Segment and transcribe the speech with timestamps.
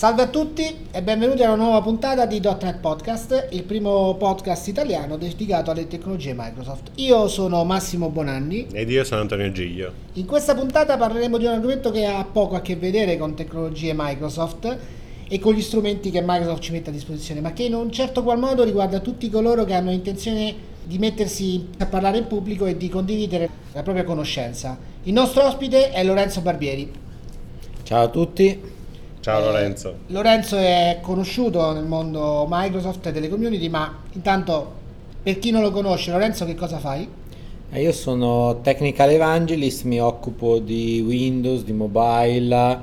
[0.00, 4.66] Salve a tutti e benvenuti a una nuova puntata di .NET Podcast, il primo podcast
[4.68, 6.92] italiano dedicato alle tecnologie Microsoft.
[6.94, 9.92] Io sono Massimo Bonanni ed io sono Antonio Giglio.
[10.14, 13.92] In questa puntata parleremo di un argomento che ha poco a che vedere con tecnologie
[13.94, 14.78] Microsoft
[15.28, 18.22] e con gli strumenti che Microsoft ci mette a disposizione, ma che in un certo
[18.22, 22.78] qual modo riguarda tutti coloro che hanno intenzione di mettersi a parlare in pubblico e
[22.78, 24.78] di condividere la propria conoscenza.
[25.02, 26.90] Il nostro ospite è Lorenzo Barbieri.
[27.82, 28.78] Ciao a tutti.
[29.20, 29.88] Ciao Lorenzo.
[29.90, 34.78] Eh, Lorenzo è conosciuto nel mondo Microsoft e delle community, ma intanto
[35.22, 37.06] per chi non lo conosce, Lorenzo che cosa fai?
[37.70, 42.78] Eh, io sono Technical Evangelist, mi occupo di Windows, di mobile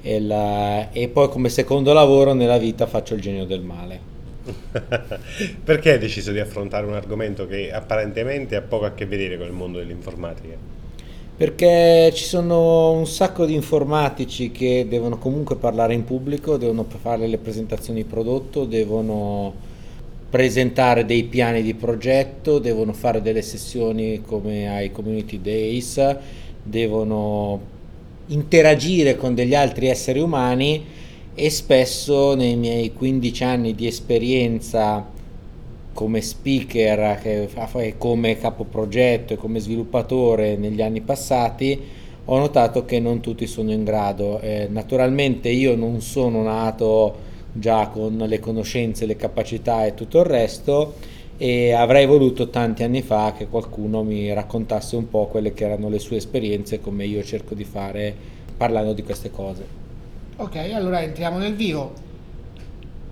[0.00, 4.10] e, la, e poi come secondo lavoro nella vita faccio il genio del male.
[5.62, 9.46] Perché hai deciso di affrontare un argomento che apparentemente ha poco a che vedere con
[9.46, 10.71] il mondo dell'informatica?
[11.42, 17.26] Perché ci sono un sacco di informatici che devono comunque parlare in pubblico, devono fare
[17.26, 19.52] le presentazioni di prodotto, devono
[20.30, 26.16] presentare dei piani di progetto, devono fare delle sessioni come ai community days,
[26.62, 27.60] devono
[28.26, 30.84] interagire con degli altri esseri umani
[31.34, 35.04] e spesso nei miei 15 anni di esperienza
[35.92, 41.80] come speaker, che, come capoprogetto e come sviluppatore negli anni passati,
[42.24, 44.40] ho notato che non tutti sono in grado.
[44.40, 50.24] Eh, naturalmente io non sono nato già con le conoscenze, le capacità e tutto il
[50.24, 50.94] resto
[51.36, 55.88] e avrei voluto tanti anni fa che qualcuno mi raccontasse un po' quelle che erano
[55.88, 58.14] le sue esperienze come io cerco di fare
[58.56, 59.80] parlando di queste cose.
[60.36, 61.92] Ok, allora entriamo nel vivo.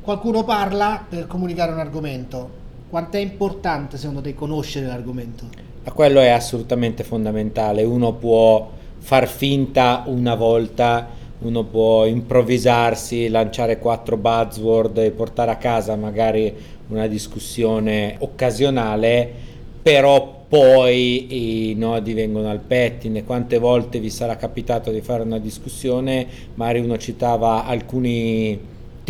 [0.00, 2.58] Qualcuno parla per comunicare un argomento
[2.90, 5.44] quanto è importante secondo te conoscere l'argomento?
[5.84, 7.84] Ma quello è assolutamente fondamentale.
[7.84, 8.68] Uno può
[8.98, 11.08] far finta una volta,
[11.38, 16.52] uno può improvvisarsi, lanciare quattro buzzword e portare a casa magari
[16.88, 19.32] una discussione occasionale,
[19.80, 23.22] però poi i nodi vengono al pettine.
[23.22, 28.58] Quante volte vi sarà capitato di fare una discussione, magari uno citava alcuni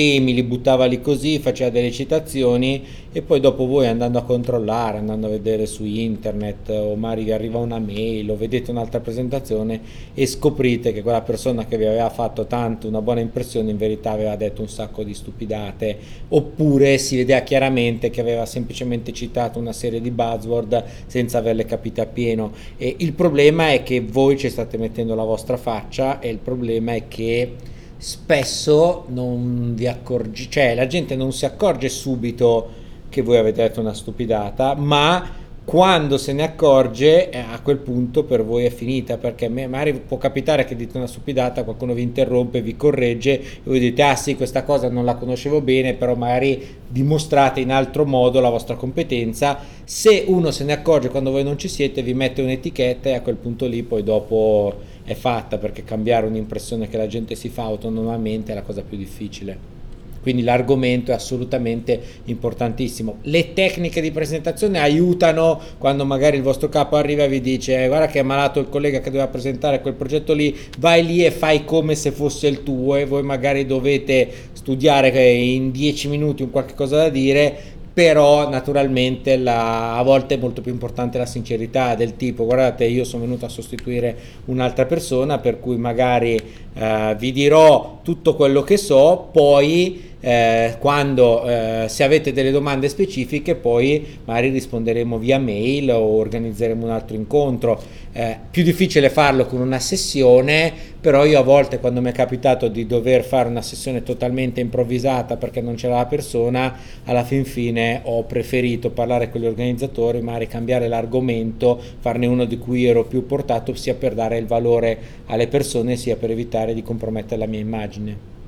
[0.00, 4.96] temi, li buttava lì così, faceva delle citazioni e poi dopo voi andando a controllare,
[4.96, 9.80] andando a vedere su internet o magari vi arriva una mail o vedete un'altra presentazione
[10.14, 14.12] e scoprite che quella persona che vi aveva fatto tanto una buona impressione in verità
[14.12, 15.98] aveva detto un sacco di stupidate.
[16.28, 22.00] Oppure si vedeva chiaramente che aveva semplicemente citato una serie di buzzword senza averle capite
[22.00, 22.52] appieno.
[22.78, 26.94] E il problema è che voi ci state mettendo la vostra faccia e il problema
[26.94, 27.52] è che
[28.00, 32.78] spesso non vi accorgi, cioè la gente non si accorge subito
[33.10, 38.24] che voi avete detto una stupidata, ma quando se ne accorge eh, a quel punto
[38.24, 42.62] per voi è finita perché magari può capitare che dite una stupidata qualcuno vi interrompe
[42.62, 46.78] vi corregge e voi dite ah sì questa cosa non la conoscevo bene però magari
[46.88, 49.58] dimostrate in altro modo la vostra competenza.
[49.84, 53.20] Se uno se ne accorge quando voi non ci siete vi mette un'etichetta e a
[53.20, 54.74] quel punto lì poi dopo
[55.10, 58.96] è fatta perché cambiare un'impressione che la gente si fa autonomamente è la cosa più
[58.96, 59.78] difficile.
[60.22, 63.16] Quindi l'argomento è assolutamente importantissimo.
[63.22, 68.06] Le tecniche di presentazione aiutano quando magari il vostro capo arriva e vi dice guarda
[68.06, 71.64] che è malato il collega che doveva presentare quel progetto lì, vai lì e fai
[71.64, 76.74] come se fosse il tuo e voi magari dovete studiare in 10 minuti un qualche
[76.74, 82.16] cosa da dire però naturalmente la, a volte è molto più importante la sincerità del
[82.16, 86.40] tipo guardate io sono venuto a sostituire un'altra persona per cui magari
[86.72, 92.88] eh, vi dirò tutto quello che so poi eh, quando eh, se avete delle domande
[92.88, 97.80] specifiche poi magari risponderemo via mail o organizzeremo un altro incontro.
[98.12, 102.66] Eh, più difficile farlo con una sessione però io a volte quando mi è capitato
[102.66, 108.00] di dover fare una sessione totalmente improvvisata perché non c'era la persona alla fin fine
[108.02, 113.24] ho preferito parlare con gli organizzatori magari cambiare l'argomento farne uno di cui ero più
[113.26, 117.60] portato sia per dare il valore alle persone sia per evitare di compromettere la mia
[117.60, 118.39] immagine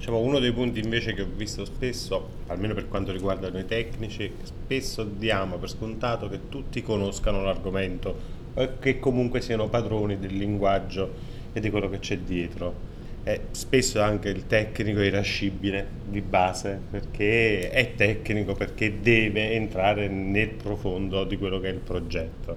[0.00, 4.32] Diciamo, uno dei punti invece che ho visto spesso, almeno per quanto riguarda noi tecnici,
[4.44, 8.16] spesso diamo per scontato che tutti conoscano l'argomento
[8.54, 11.12] e che comunque siano padroni del linguaggio
[11.52, 12.74] e di quello che c'è dietro.
[13.24, 20.08] E spesso anche il tecnico è irascibile di base perché è tecnico, perché deve entrare
[20.08, 22.56] nel profondo di quello che è il progetto.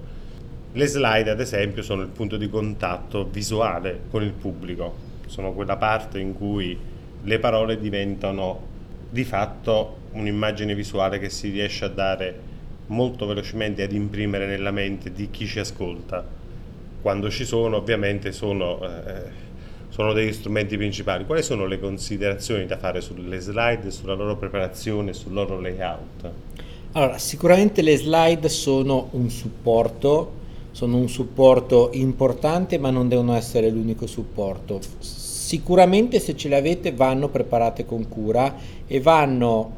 [0.72, 4.94] Le slide, ad esempio, sono il punto di contatto visuale con il pubblico,
[5.26, 6.92] sono quella parte in cui
[7.24, 8.72] le parole diventano
[9.10, 12.52] di fatto un'immagine visuale che si riesce a dare
[12.86, 16.24] molto velocemente ad imprimere nella mente di chi ci ascolta.
[17.00, 19.22] Quando ci sono, ovviamente, sono, eh,
[19.88, 21.24] sono degli strumenti principali.
[21.24, 26.30] Quali sono le considerazioni da fare sulle slide, sulla loro preparazione, sul loro layout?
[26.92, 30.32] Allora, sicuramente le slide sono un supporto,
[30.72, 34.80] sono un supporto importante, ma non devono essere l'unico supporto.
[35.44, 38.56] Sicuramente se ce le avete vanno preparate con cura
[38.86, 39.70] e vanno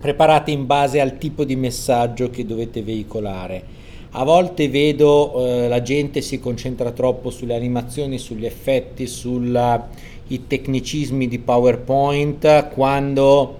[0.00, 3.62] preparate in base al tipo di messaggio che dovete veicolare.
[4.12, 9.52] A volte vedo eh, la gente si concentra troppo sulle animazioni, sugli effetti, sui
[10.46, 13.58] tecnicismi di PowerPoint quando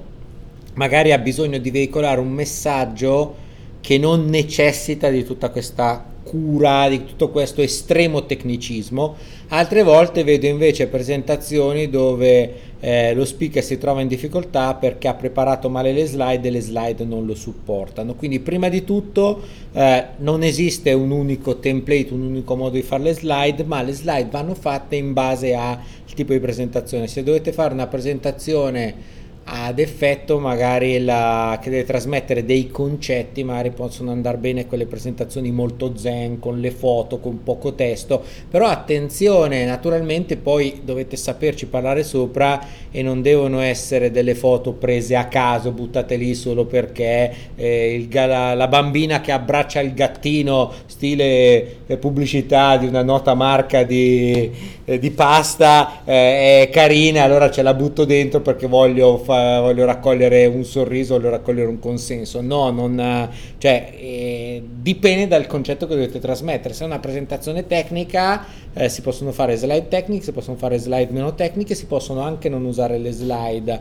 [0.76, 3.34] magari ha bisogno di veicolare un messaggio
[3.82, 9.16] che non necessita di tutta questa cura, di tutto questo estremo tecnicismo.
[9.48, 15.14] Altre volte vedo invece presentazioni dove eh, lo speaker si trova in difficoltà perché ha
[15.14, 18.14] preparato male le slide e le slide non lo supportano.
[18.14, 19.42] Quindi prima di tutto
[19.72, 23.92] eh, non esiste un unico template, un unico modo di fare le slide, ma le
[23.92, 25.80] slide vanno fatte in base al
[26.14, 27.08] tipo di presentazione.
[27.08, 29.18] Se dovete fare una presentazione
[29.52, 35.50] ad effetto magari la, che deve trasmettere dei concetti, magari possono andare bene quelle presentazioni
[35.50, 42.04] molto zen, con le foto, con poco testo, però attenzione, naturalmente poi dovete saperci parlare
[42.04, 47.94] sopra e non devono essere delle foto prese a caso, buttate lì solo perché eh,
[47.94, 53.82] il, la, la, bambina che abbraccia il gattino, stile eh, pubblicità di una nota marca
[53.82, 54.48] di,
[54.84, 59.84] eh, di pasta, eh, è carina, allora ce la butto dentro perché voglio fare voglio
[59.84, 62.40] raccogliere un sorriso, voglio raccogliere un consenso.
[62.40, 63.28] No, non,
[63.58, 66.74] cioè, eh, dipende dal concetto che dovete trasmettere.
[66.74, 71.12] Se è una presentazione tecnica, eh, si possono fare slide tecniche, si possono fare slide
[71.12, 73.80] meno tecniche, si possono anche non usare le slide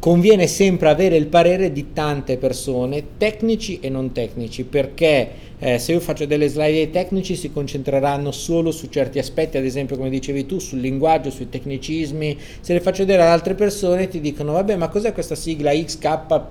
[0.00, 5.92] conviene sempre avere il parere di tante persone, tecnici e non tecnici, perché eh, se
[5.92, 10.08] io faccio delle slide ai tecnici si concentreranno solo su certi aspetti, ad esempio come
[10.08, 14.52] dicevi tu, sul linguaggio, sui tecnicismi, se le faccio vedere ad altre persone ti dicono
[14.52, 16.50] vabbè ma cos'è questa sigla XKP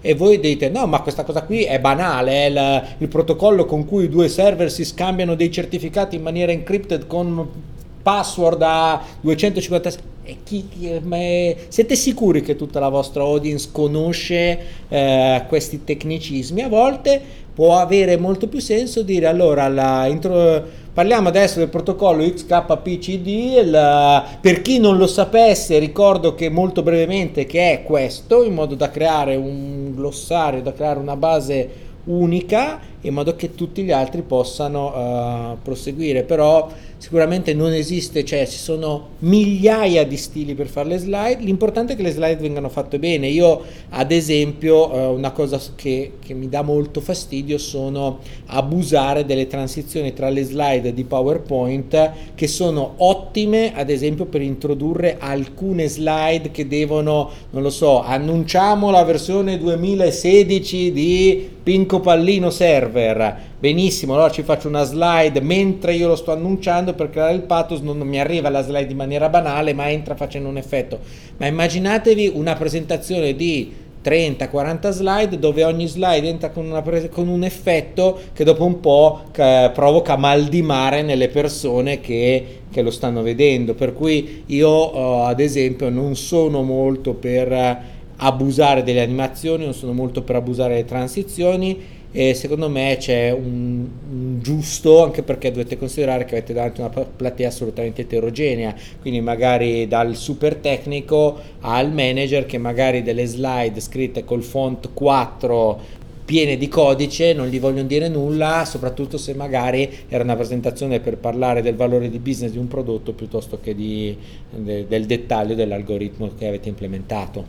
[0.00, 0.14] e?
[0.14, 4.08] Voi dite no ma questa cosa qui è banale, è il, il protocollo con cui
[4.08, 7.74] due server si scambiano dei certificati in maniera encrypted con
[8.06, 10.14] password a 256
[10.44, 14.58] chi, chi, siete sicuri che tutta la vostra audience conosce
[14.88, 16.62] eh, questi tecnicismi?
[16.62, 17.20] A volte
[17.52, 20.62] può avere molto più senso dire allora la, intro,
[20.92, 27.44] parliamo adesso del protocollo XKPCD il, per chi non lo sapesse ricordo che molto brevemente
[27.46, 33.14] che è questo in modo da creare un glossario da creare una base unica in
[33.14, 36.22] modo che tutti gli altri possano uh, proseguire.
[36.22, 36.68] Però
[36.98, 41.96] sicuramente non esiste, cioè ci sono migliaia di stili per fare le slide, l'importante è
[41.96, 43.28] che le slide vengano fatte bene.
[43.28, 49.46] Io ad esempio eh, una cosa che, che, mi dà molto fastidio sono abusare delle
[49.46, 56.50] transizioni tra le slide di PowerPoint che sono ottime ad esempio per introdurre alcune slide
[56.50, 62.50] che devono, non lo so, annunciamo la versione 2016 di Pinco Pallino
[62.96, 67.42] Server benissimo, allora ci faccio una slide mentre io lo sto annunciando per creare il
[67.42, 70.98] pathos, non mi arriva la slide in maniera banale, ma entra facendo un effetto.
[71.36, 77.42] Ma immaginatevi una presentazione di 30-40 slide dove ogni slide entra con, pre- con, un
[77.42, 82.90] effetto che dopo un po' eh, provoca mal di mare nelle persone che, che lo
[82.90, 83.74] stanno vedendo.
[83.74, 89.92] Per cui io eh, ad esempio non sono molto per abusare delle animazioni, non sono
[89.92, 95.76] molto per abusare delle transizioni e secondo me c'è un, un, giusto anche perché dovete
[95.76, 102.46] considerare che avete davanti una platea assolutamente eterogenea quindi magari dal super tecnico al manager
[102.46, 108.08] che magari delle slide scritte col font 4 piene di codice, non gli vogliono dire
[108.08, 112.66] nulla, soprattutto se magari era una presentazione per parlare del valore di business di un
[112.66, 114.16] prodotto piuttosto che di,
[114.50, 117.44] de, del dettaglio dell'algoritmo che avete implementato.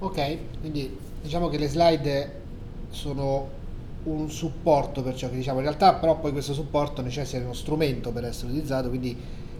[0.00, 0.90] Ok, quindi
[1.22, 2.32] diciamo che le slide
[2.90, 3.62] sono
[4.04, 5.58] un supporto per ciò che diciamo.
[5.58, 9.16] In realtà però poi questo supporto necessita di uno strumento per essere utilizzato, quindi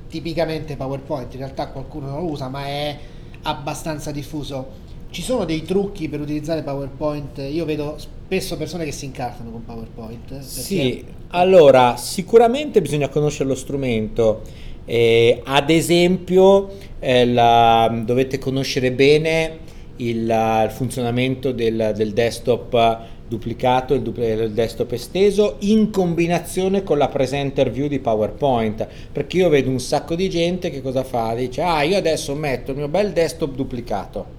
[0.09, 2.99] tipicamente PowerPoint in realtà qualcuno non lo usa, ma è
[3.43, 4.83] abbastanza diffuso.
[5.11, 7.39] Ci sono dei trucchi per utilizzare PowerPoint?
[7.39, 10.29] Io vedo spesso persone che si incartano con PowerPoint.
[10.29, 10.43] Perché...
[10.43, 14.43] Sì, allora sicuramente bisogna conoscere lo strumento.
[14.85, 19.59] Eh, ad esempio, eh, la, dovete conoscere bene
[19.97, 26.99] il, il funzionamento del, del desktop duplicato, il, dupl- il, desktop esteso in combinazione con
[26.99, 31.35] la presenter view di PowerPoint perché io vedo un sacco di gente che cosa fa?
[31.35, 34.34] Dice ah io adesso metto il mio bel desktop duplicato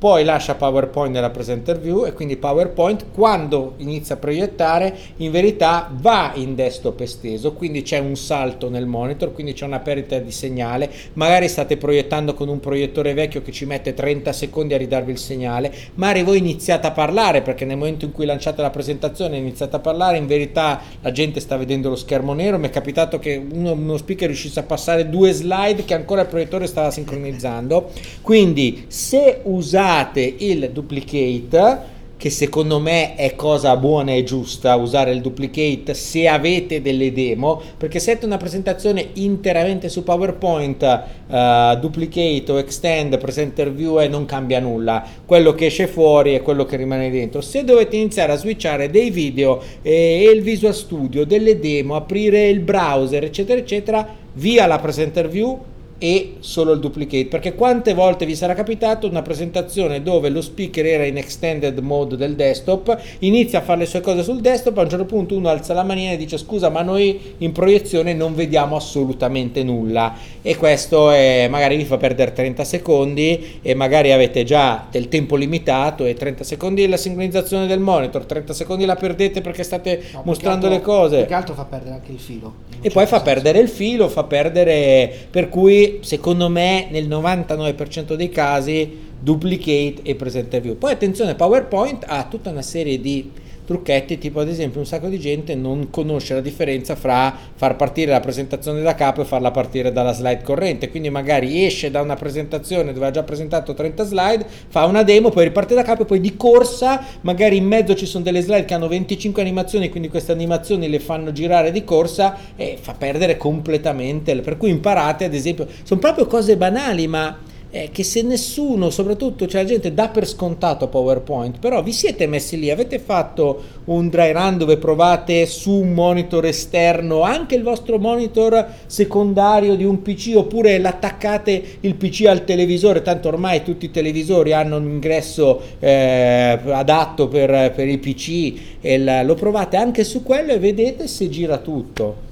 [0.00, 5.90] poi lascia PowerPoint nella presenter view e quindi PowerPoint quando inizia a proiettare in verità
[5.92, 10.32] va in desktop esteso, quindi c'è un salto nel monitor, quindi c'è una perdita di
[10.32, 15.12] segnale, magari state proiettando con un proiettore vecchio che ci mette 30 secondi a ridarvi
[15.12, 19.36] il segnale, magari voi iniziate a parlare perché nel momento in cui lanciate la presentazione
[19.36, 23.18] iniziate a parlare, in verità la gente sta vedendo lo schermo nero, mi è capitato
[23.18, 27.90] che uno, uno speaker riuscisse a passare due slide che ancora il proiettore stava sincronizzando,
[28.22, 35.10] quindi se usate usate il duplicate che secondo me è cosa buona e giusta usare
[35.10, 40.82] il duplicate se avete delle demo perché se avete una presentazione interamente su PowerPoint
[41.26, 45.02] uh, duplicate o extend presenter view e non cambia nulla.
[45.24, 47.40] Quello che esce fuori è quello che rimane dentro.
[47.40, 52.60] Se dovete iniziare a switchare dei video e il Visual Studio delle demo aprire il
[52.60, 55.58] browser eccetera eccetera via la presenter view
[56.02, 60.86] e solo il duplicate perché quante volte vi sarà capitato una presentazione dove lo speaker
[60.86, 64.82] era in extended mode del desktop inizia a fare le sue cose sul desktop a
[64.82, 68.34] un certo punto uno alza la manina e dice scusa ma noi in proiezione non
[68.34, 74.42] vediamo assolutamente nulla e questo è, magari vi fa perdere 30 secondi e magari avete
[74.42, 79.42] già del tempo limitato e 30 secondi la sincronizzazione del monitor 30 secondi la perdete
[79.42, 82.88] perché state no, mostrando altro, le cose che altro fa perdere anche il filo e
[82.88, 83.24] poi fa senso.
[83.24, 90.14] perdere il filo fa perdere per cui secondo me nel 99% dei casi duplicate e
[90.14, 90.76] presenter view.
[90.78, 93.30] Poi attenzione, PowerPoint ha tutta una serie di
[93.70, 98.10] trucchetti, tipo ad esempio un sacco di gente non conosce la differenza fra far partire
[98.10, 102.16] la presentazione da capo e farla partire dalla slide corrente, quindi magari esce da una
[102.16, 106.06] presentazione dove ha già presentato 30 slide, fa una demo, poi riparte da capo e
[106.06, 110.08] poi di corsa, magari in mezzo ci sono delle slide che hanno 25 animazioni, quindi
[110.08, 115.34] queste animazioni le fanno girare di corsa e fa perdere completamente, per cui imparate ad
[115.34, 117.38] esempio, sono proprio cose banali, ma
[117.70, 122.26] è che se nessuno, soprattutto cioè la gente dà per scontato PowerPoint, però vi siete
[122.26, 127.62] messi lì, avete fatto un dry run dove provate su un monitor esterno anche il
[127.62, 133.84] vostro monitor secondario di un PC oppure l'attaccate il PC al televisore, tanto ormai tutti
[133.84, 139.76] i televisori hanno un ingresso eh, adatto per, per, i PC e la, lo provate
[139.76, 142.28] anche su quello e vedete se gira tutto.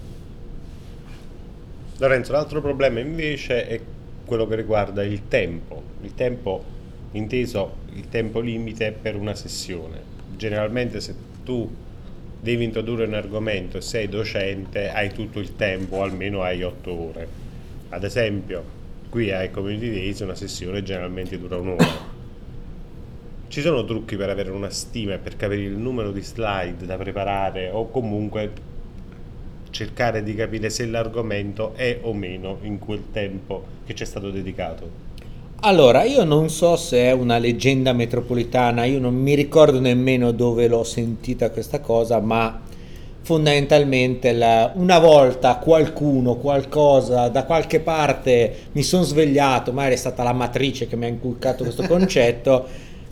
[1.98, 3.80] Lorenzo, l'altro problema invece è
[4.28, 6.76] quello che riguarda il tempo, il tempo
[7.12, 10.00] inteso il tempo limite per una sessione.
[10.36, 11.68] Generalmente se tu
[12.40, 17.28] devi introdurre un argomento e sei docente hai tutto il tempo, almeno hai 8 ore.
[17.88, 18.62] Ad esempio,
[19.08, 22.16] qui ai Community Days una sessione generalmente dura un'ora.
[23.48, 26.98] Ci sono trucchi per avere una stima e per capire il numero di slide da
[26.98, 28.52] preparare o comunque
[29.78, 34.28] cercare di capire se l'argomento è o meno in quel tempo che ci è stato
[34.30, 35.06] dedicato.
[35.60, 40.66] Allora, io non so se è una leggenda metropolitana, io non mi ricordo nemmeno dove
[40.66, 42.60] l'ho sentita questa cosa, ma
[43.20, 50.24] fondamentalmente la, una volta qualcuno, qualcosa, da qualche parte mi sono svegliato, magari è stata
[50.24, 52.66] la matrice che mi ha inculcato questo concetto,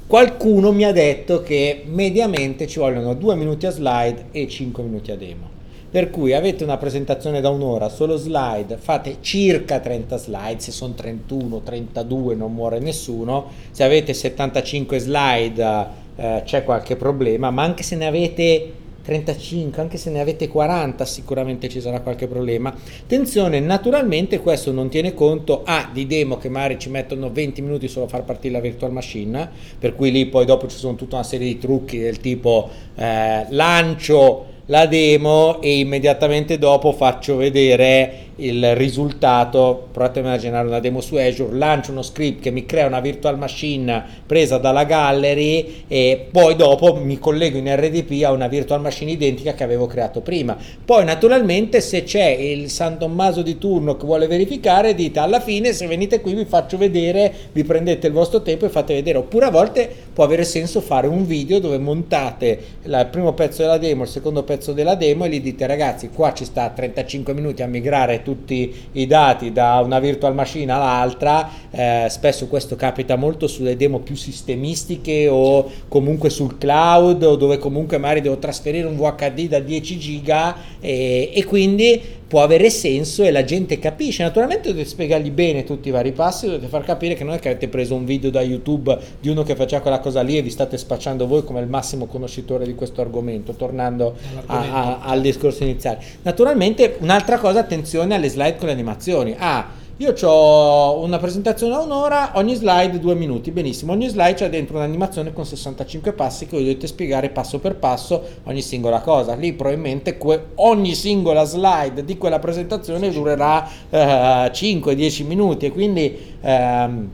[0.05, 5.13] qualcuno mi ha detto che mediamente ci vogliono due minuti a slide e cinque minuti
[5.13, 5.56] a demo.
[5.97, 10.93] Per cui avete una presentazione da un'ora, solo slide, fate circa 30 slide, se sono
[10.93, 15.87] 31, 32 non muore nessuno, se avete 75 slide
[16.17, 18.73] eh, c'è qualche problema, ma anche se ne avete
[19.05, 22.75] 35, anche se ne avete 40 sicuramente ci sarà qualche problema.
[23.01, 27.89] Attenzione, naturalmente questo non tiene conto A di demo che magari ci mettono 20 minuti
[27.89, 29.49] solo a far partire la virtual machine,
[29.79, 33.47] per cui lì poi dopo ci sono tutta una serie di trucchi del tipo eh,
[33.49, 41.01] lancio la demo e immediatamente dopo faccio vedere il risultato, provate a immaginare una demo
[41.01, 46.27] su Azure, lancio uno script che mi crea una virtual machine presa dalla gallery e
[46.31, 50.57] poi dopo mi collego in RDP a una virtual machine identica che avevo creato prima.
[50.85, 55.73] Poi naturalmente se c'è il San Tommaso di turno che vuole verificare, dite alla fine
[55.73, 59.47] se venite qui vi faccio vedere, vi prendete il vostro tempo e fate vedere, oppure
[59.47, 64.03] a volte può avere senso fare un video dove montate il primo pezzo della demo,
[64.03, 67.67] il secondo pezzo della demo e gli dite ragazzi qua ci sta 35 minuti a
[67.67, 73.77] migrare tutti i dati da una virtual machine all'altra, eh, spesso questo capita molto sulle
[73.77, 79.47] demo più sistemistiche o comunque sul cloud o dove comunque magari devo trasferire un VHD
[79.47, 84.23] da 10 giga e, e quindi può avere senso e la gente capisce.
[84.23, 87.49] Naturalmente dovete spiegargli bene tutti i vari passi, dovete far capire che non è che
[87.49, 90.51] avete preso un video da YouTube di uno che faceva quella cosa lì e vi
[90.51, 94.17] state spacciando voi come il massimo conoscitore di questo argomento, tornando
[94.47, 96.03] a, a, al discorso iniziale.
[96.23, 99.35] Naturalmente un'altra cosa, attenzione alle slide con le animazioni.
[99.39, 103.93] Ah, Io ho una presentazione a un'ora, ogni slide due minuti, benissimo.
[103.93, 108.23] Ogni slide c'è dentro un'animazione con 65 passi che voi dovete spiegare passo per passo
[108.45, 109.35] ogni singola cosa.
[109.35, 116.37] Lì probabilmente que- ogni singola slide di quella presentazione durerà eh, 5-10 minuti e quindi
[116.43, 117.11] ehm,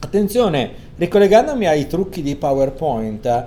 [0.00, 3.46] attenzione, ricollegandomi ai trucchi di PowerPoint,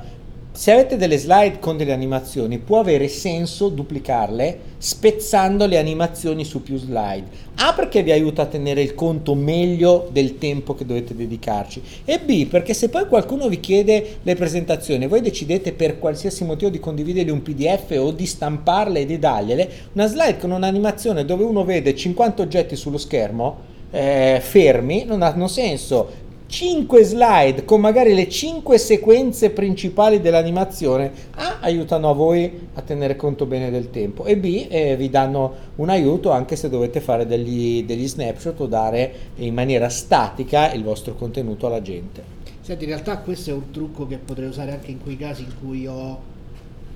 [0.56, 6.64] se avete delle slide con delle animazioni, può avere senso duplicarle spezzando le animazioni su
[6.64, 7.28] più slide.
[7.56, 12.20] A perché vi aiuta a tenere il conto meglio del tempo che dovete dedicarci e
[12.20, 16.80] B perché se poi qualcuno vi chiede le presentazioni voi decidete per qualsiasi motivo di
[16.80, 21.66] condividergli un PDF o di stamparle e di dargliele, una slide con un'animazione dove uno
[21.66, 26.24] vede 50 oggetti sullo schermo eh, fermi non ha senso
[26.56, 33.18] 5 slide con magari le 5 sequenze principali dell'animazione A aiutano a voi a tenere
[33.18, 37.28] conto bene del tempo e B eh, vi danno un aiuto anche se dovete fare
[37.28, 42.24] degli, degli snapshot o dare in maniera statica il vostro contenuto alla gente.
[42.62, 45.52] Senti, in realtà questo è un trucco che potrei usare anche in quei casi in
[45.60, 46.35] cui ho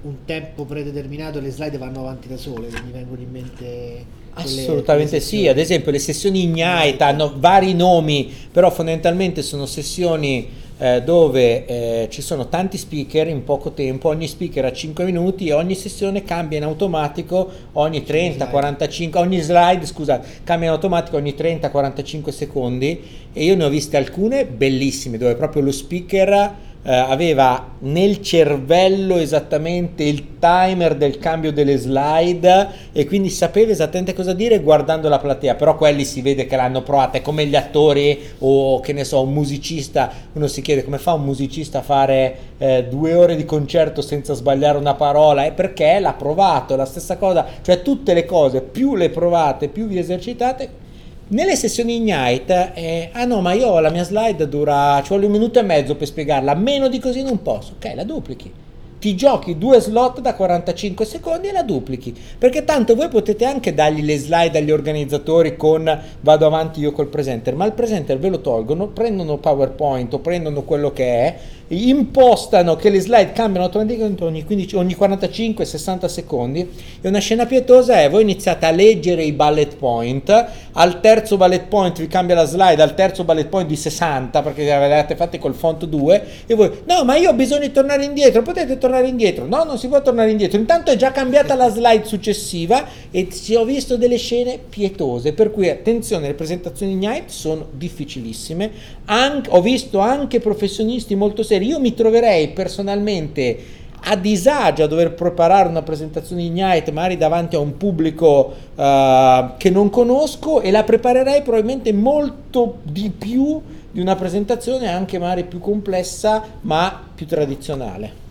[0.01, 5.19] un tempo predeterminato e le slide vanno avanti da sole, mi vengono in mente Assolutamente
[5.19, 11.65] sì, ad esempio le sessioni Ignite hanno vari nomi, però fondamentalmente sono sessioni eh, dove
[11.65, 15.75] eh, ci sono tanti speaker in poco tempo, ogni speaker ha 5 minuti e ogni
[15.75, 22.29] sessione cambia in automatico ogni 30, 45, ogni slide scusa, cambia in automatico ogni 30-45
[22.29, 23.01] secondi.
[23.33, 29.17] E io ne ho viste alcune bellissime dove proprio lo speaker eh, aveva nel cervello
[29.17, 35.19] esattamente il timer del cambio delle slide e quindi sapeva esattamente cosa dire guardando la
[35.19, 39.03] platea, però quelli si vede che l'hanno provata, è come gli attori o che ne
[39.03, 43.35] so, un musicista, uno si chiede come fa un musicista a fare eh, due ore
[43.35, 47.81] di concerto senza sbagliare una parola, è perché l'ha provato, è la stessa cosa, cioè
[47.81, 50.87] tutte le cose più le provate, più vi esercitate,
[51.29, 55.31] nelle sessioni Ignite, eh, ah no, ma io la mia slide dura, ci vuole un
[55.31, 57.73] minuto e mezzo per spiegarla, meno di così non posso.
[57.75, 58.51] Ok, la duplichi.
[58.99, 62.13] Ti giochi due slot da 45 secondi e la duplichi.
[62.37, 67.07] Perché tanto voi potete anche dargli le slide agli organizzatori con vado avanti io col
[67.07, 71.37] presenter ma il presenter ve lo tolgono prendono PowerPoint o prendono quello che è
[71.69, 76.67] impostano che le slide cambiano automaticamente ogni, 15, ogni 45-60 secondi.
[77.01, 80.47] E una scena pietosa è voi iniziate a leggere i bullet point.
[80.73, 84.63] Al terzo bullet point vi cambia la slide al terzo bullet point di 60 perché
[84.63, 88.03] le avete fatte col font 2 e voi no ma io ho bisogno di tornare
[88.03, 89.45] indietro potete tornare indietro.
[89.45, 90.57] No non si può tornare indietro.
[90.57, 95.51] Intanto è già cambiata la slide successiva e ci ho visto delle scene pietose per
[95.51, 98.71] cui attenzione le presentazioni Ignite sono difficilissime.
[99.05, 105.13] Anche, ho visto anche professionisti molto seri io mi troverei personalmente a disagio a dover
[105.13, 110.83] preparare una presentazione Ignite magari davanti a un pubblico uh, che non conosco e la
[110.83, 118.27] preparerei probabilmente molto di più di una presentazione anche magari più complessa ma più tradizionale.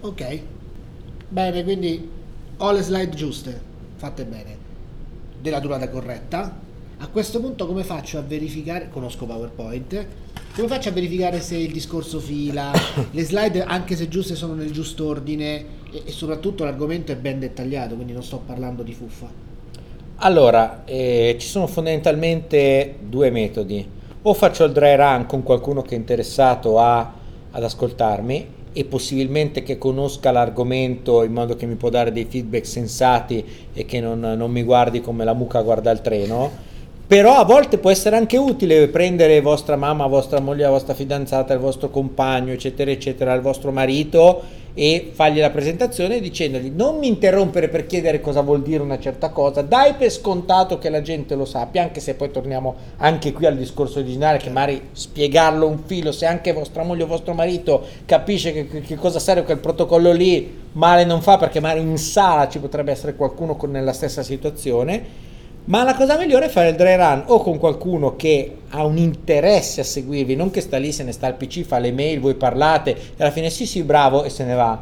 [0.00, 0.40] Ok,
[1.28, 2.10] bene, quindi
[2.56, 3.60] ho le slide giuste,
[3.96, 4.56] fatte bene,
[5.40, 6.64] della durata corretta.
[6.98, 10.06] A questo punto come faccio a verificare, conosco PowerPoint,
[10.54, 12.72] come faccio a verificare se il discorso fila,
[13.10, 17.38] le slide anche se giuste sono nel giusto ordine e, e soprattutto l'argomento è ben
[17.38, 19.28] dettagliato, quindi non sto parlando di fuffa?
[20.16, 23.86] Allora, eh, ci sono fondamentalmente due metodi.
[24.22, 27.12] O faccio il dry run con qualcuno che è interessato a,
[27.50, 32.64] ad ascoltarmi e possibilmente che conosca l'argomento in modo che mi può dare dei feedback
[32.64, 36.65] sensati e che non, non mi guardi come la mucca guarda il treno
[37.06, 41.54] però a volte può essere anche utile prendere vostra mamma, vostra moglie, la vostra fidanzata,
[41.54, 44.42] il vostro compagno, eccetera, eccetera, il vostro marito
[44.78, 49.30] e fargli la presentazione dicendogli non mi interrompere per chiedere cosa vuol dire una certa
[49.30, 53.46] cosa, dai per scontato che la gente lo sappia, anche se poi torniamo anche qui
[53.46, 57.84] al discorso originale che magari spiegarlo un filo, se anche vostra moglie o vostro marito
[58.04, 62.48] capisce che, che cosa serve quel protocollo lì, male non fa perché magari in sala
[62.48, 65.25] ci potrebbe essere qualcuno con, nella stessa situazione
[65.66, 68.98] ma la cosa migliore è fare il dry run o con qualcuno che ha un
[68.98, 72.20] interesse a seguirvi, non che sta lì, se ne sta al PC, fa le mail,
[72.20, 74.80] voi parlate e alla fine sì sì bravo e se ne va.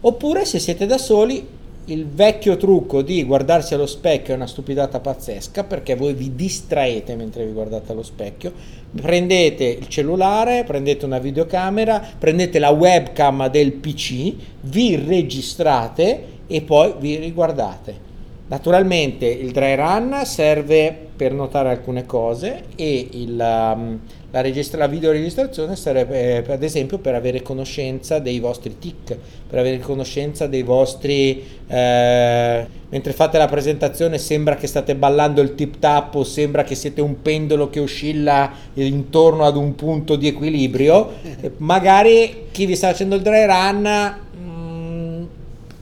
[0.00, 1.46] Oppure se siete da soli,
[1.84, 7.14] il vecchio trucco di guardarsi allo specchio è una stupidata pazzesca perché voi vi distraete
[7.14, 8.52] mentre vi guardate allo specchio.
[9.00, 16.94] Prendete il cellulare, prendete una videocamera, prendete la webcam del PC, vi registrate e poi
[16.98, 18.08] vi riguardate
[18.50, 24.00] Naturalmente il dry run serve per notare alcune cose e il, um,
[24.32, 29.16] La, registra- la videoregistrazione sarebbe eh, ad esempio per avere conoscenza dei vostri tic,
[29.48, 31.44] per avere conoscenza dei vostri...
[31.66, 36.74] Eh, mentre fate la presentazione sembra che state ballando il tip tap o sembra che
[36.74, 41.10] siete un pendolo che oscilla intorno ad un punto di equilibrio.
[41.58, 44.16] magari chi vi sta facendo il dry run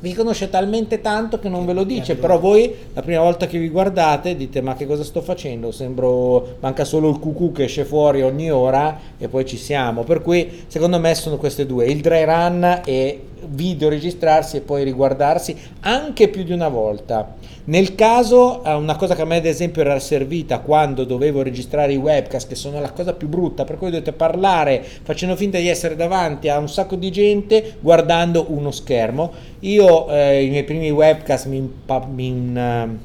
[0.00, 3.58] vi conosce talmente tanto che non ve lo dice, però voi la prima volta che
[3.58, 5.72] vi guardate dite ma che cosa sto facendo?
[5.72, 10.04] Sembro, manca solo il cucù che esce fuori ogni ora e poi ci siamo.
[10.04, 14.84] Per cui secondo me sono queste due, il dry run e video registrarsi e poi
[14.84, 17.34] riguardarsi anche più di una volta.
[17.68, 21.92] Nel caso, eh, una cosa che a me ad esempio era servita quando dovevo registrare
[21.92, 25.68] i webcast, che sono la cosa più brutta, per cui dovete parlare facendo finta di
[25.68, 29.32] essere davanti a un sacco di gente guardando uno schermo.
[29.60, 31.70] Io eh, i miei primi webcast mi,
[32.10, 32.98] mi uh,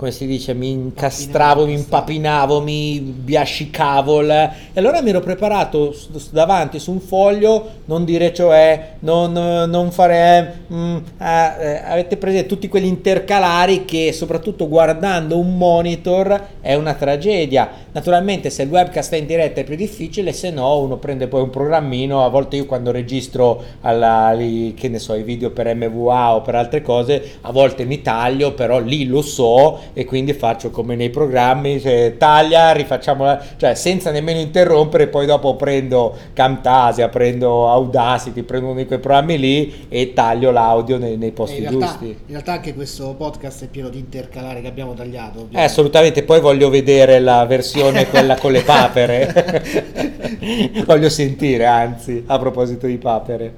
[0.00, 4.22] come si dice, mi incastravo, mi impapinavo, mi biascicavo.
[4.22, 5.94] E allora mi ero preparato
[6.30, 10.60] davanti su un foglio, non dire cioè, non, non fare...
[10.72, 17.68] Mm, eh, avete preso tutti quegli intercalari che soprattutto guardando un monitor è una tragedia.
[17.92, 21.42] Naturalmente se il webcast è in diretta è più difficile, se no uno prende poi
[21.42, 26.36] un programmino, a volte io quando registro alla, che ne so, i video per MVA
[26.36, 30.70] o per altre cose, a volte mi taglio, però lì lo so e quindi faccio
[30.70, 37.68] come nei programmi, cioè, taglia, rifacciamo, cioè senza nemmeno interrompere, poi dopo prendo Camtasia, prendo
[37.68, 41.86] Audacity, prendo uno di quei programmi lì e taglio l'audio nei, nei posti in realtà,
[41.86, 42.06] giusti.
[42.06, 45.48] In realtà anche questo podcast è pieno di intercalare che abbiamo tagliato.
[45.50, 50.08] Eh, assolutamente, poi voglio vedere la versione quella con le papere.
[50.86, 53.54] voglio sentire, anzi, a proposito di papere.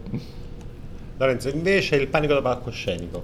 [1.16, 3.23] Lorenzo, invece il panico da palcoscenico.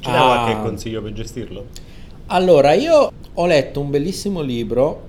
[0.00, 0.24] Ci dai ah.
[0.24, 1.66] qualche consiglio per gestirlo?
[2.30, 5.06] Allora, io ho letto un bellissimo libro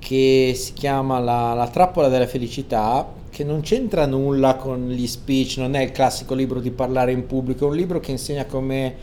[0.00, 5.58] che si chiama La, la trappola della felicità, che non c'entra nulla con gli speech,
[5.58, 8.94] non è il classico libro di parlare in pubblico, è un libro che insegna come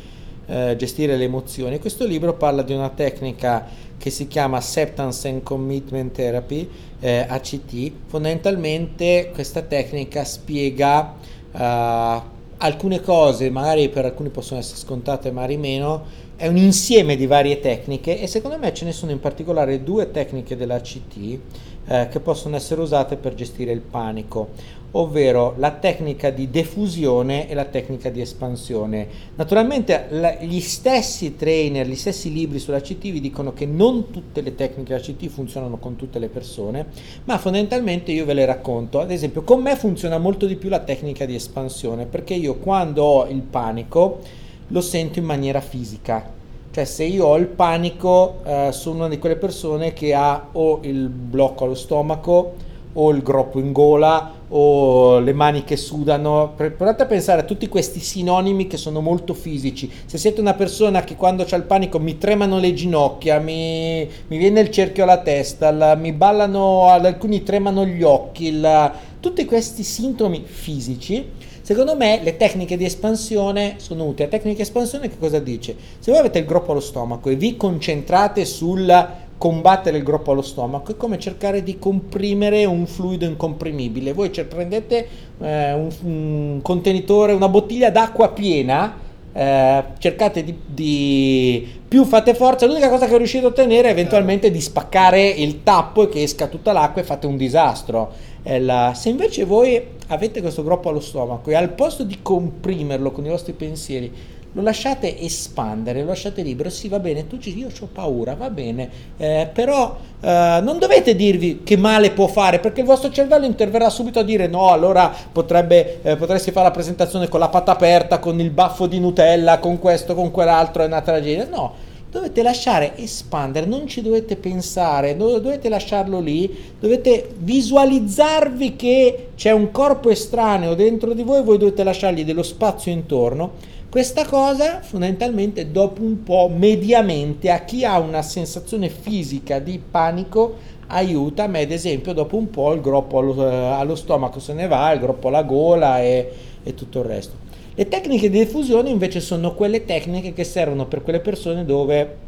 [0.47, 1.79] eh, gestire le emozioni.
[1.79, 3.65] Questo libro parla di una tecnica
[3.97, 7.91] che si chiama Acceptance and Commitment Therapy, eh, ACT.
[8.07, 11.13] Fondamentalmente questa tecnica spiega
[11.53, 12.21] uh,
[12.57, 17.59] alcune cose, magari per alcuni possono essere scontate, magari meno, è un insieme di varie
[17.59, 21.39] tecniche e secondo me ce ne sono in particolare due tecniche della CT
[21.85, 24.51] eh, che possono essere usate per gestire il panico,
[24.91, 29.05] ovvero la tecnica di diffusione e la tecnica di espansione.
[29.35, 34.39] Naturalmente la, gli stessi trainer, gli stessi libri sulla CT vi dicono che non tutte
[34.39, 36.85] le tecniche della CT funzionano con tutte le persone,
[37.25, 39.01] ma fondamentalmente io ve le racconto.
[39.01, 43.03] Ad esempio, con me funziona molto di più la tecnica di espansione, perché io quando
[43.03, 46.37] ho il panico lo sento in maniera fisica.
[46.71, 50.79] Cioè se io ho il panico eh, sono una di quelle persone che ha o
[50.83, 56.53] il blocco allo stomaco o il groppo in gola o le mani che sudano.
[56.55, 59.91] Provate a pensare a tutti questi sinonimi che sono molto fisici.
[60.05, 64.37] Se siete una persona che quando c'è il panico mi tremano le ginocchia, mi, mi
[64.37, 69.83] viene il cerchio alla testa, la, mi ballano, alcuni tremano gli occhi, la, tutti questi
[69.83, 71.37] sintomi fisici
[71.69, 74.23] Secondo me le tecniche di espansione sono utili.
[74.23, 75.75] La tecnica di espansione che cosa dice?
[75.99, 80.41] Se voi avete il groppo allo stomaco e vi concentrate sul combattere il groppo allo
[80.41, 84.13] stomaco è come cercare di comprimere un fluido incomprimibile.
[84.13, 85.07] Voi prendete
[85.39, 88.97] eh, un, un, contenitore, una bottiglia d'acqua piena,
[89.31, 94.49] eh, cercate di, di, più fate forza, l'unica cosa che riuscite a ottenere è eventualmente
[94.49, 98.11] di spaccare il tappo e che esca tutta l'acqua e fate un disastro.
[98.41, 103.25] La, se invece voi avete questo groppo allo stomaco e al posto di comprimerlo con
[103.25, 107.67] i vostri pensieri lo lasciate espandere, lo lasciate libero, sì va bene, tu dici io
[107.67, 112.79] ho paura, va bene, eh, però eh, non dovete dirvi che male può fare perché
[112.79, 117.27] il vostro cervello interverrà subito a dire no, allora potrebbe, eh, potresti fare la presentazione
[117.27, 121.01] con la patta aperta, con il baffo di Nutella, con questo, con quell'altro, è una
[121.01, 129.29] tragedia, no dovete lasciare espandere, non ci dovete pensare, dovete lasciarlo lì, dovete visualizzarvi che
[129.35, 133.77] c'è un corpo estraneo dentro di voi, voi dovete lasciargli dello spazio intorno.
[133.89, 140.77] Questa cosa fondamentalmente dopo un po' mediamente a chi ha una sensazione fisica di panico
[140.87, 144.67] aiuta, a me ad esempio dopo un po' il groppo allo, allo stomaco se ne
[144.67, 146.31] va, il groppo alla gola e,
[146.63, 147.47] e tutto il resto.
[147.75, 152.27] Le tecniche di diffusione invece sono quelle tecniche che servono per quelle persone dove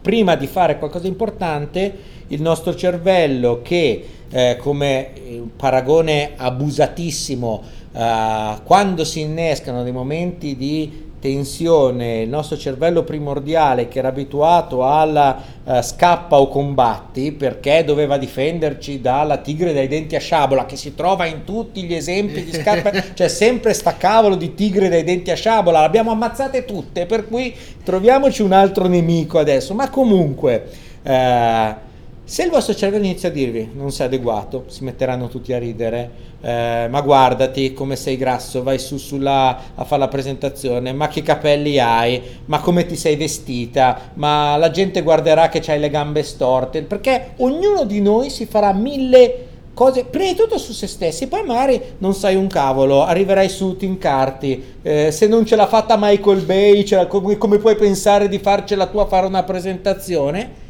[0.00, 1.94] prima di fare qualcosa di importante
[2.28, 5.10] il nostro cervello che eh, come
[5.56, 13.98] paragone abusatissimo eh, quando si innescano dei momenti di tensione, il nostro cervello primordiale che
[13.98, 20.20] era abituato alla uh, scappa o combatti perché doveva difenderci dalla tigre dai denti a
[20.20, 24.52] sciabola che si trova in tutti gli esempi di scappa, c'è sempre sta cavolo di
[24.52, 29.72] tigre dai denti a sciabola, l'abbiamo ammazzate tutte, per cui troviamoci un altro nemico adesso,
[29.72, 30.68] ma comunque...
[31.04, 31.92] Uh,
[32.26, 36.10] se il vostro cervello inizia a dirvi non sei adeguato, si metteranno tutti a ridere,
[36.44, 41.22] eh, ma guardati come sei grasso, vai su sulla, a fare la presentazione, ma che
[41.22, 46.22] capelli hai, ma come ti sei vestita, ma la gente guarderà che hai le gambe
[46.22, 51.28] storte, perché ognuno di noi si farà mille cose, prima di tutto su se stessi,
[51.28, 55.66] poi magari non sai un cavolo, arriverai su, ti incarti, eh, se non ce l'ha
[55.66, 60.62] fatta Michael Bay, come, come puoi pensare di farcela tu a fare una presentazione?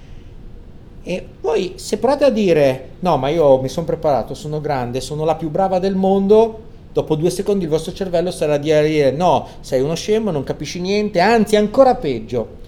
[1.07, 5.25] E poi se provate a dire no, ma io mi sono preparato, sono grande, sono
[5.25, 6.61] la più brava del mondo,
[6.95, 10.81] dopo due secondi il vostro cervello sarà di dire no, sei uno scemo, non capisci
[10.81, 12.63] niente, anzi ancora peggio.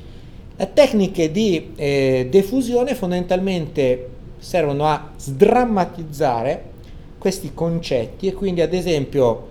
[0.55, 6.75] Le tecniche di eh, defusione fondamentalmente servono a sdrammatizzare
[7.19, 9.49] questi concetti e quindi ad esempio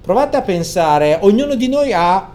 [0.00, 2.33] provate a pensare, ognuno di noi ha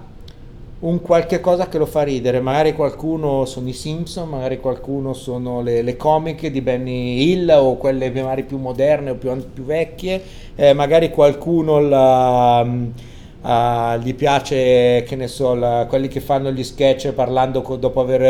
[0.81, 5.61] un qualche cosa che lo fa ridere, magari qualcuno sono i Simpson, magari qualcuno sono
[5.61, 10.21] le, le comiche di Benny Hill o quelle magari più moderne o più, più vecchie,
[10.55, 16.63] eh, magari qualcuno la, uh, gli piace, che ne so, la, quelli che fanno gli
[16.63, 18.21] sketch parlando co- dopo aver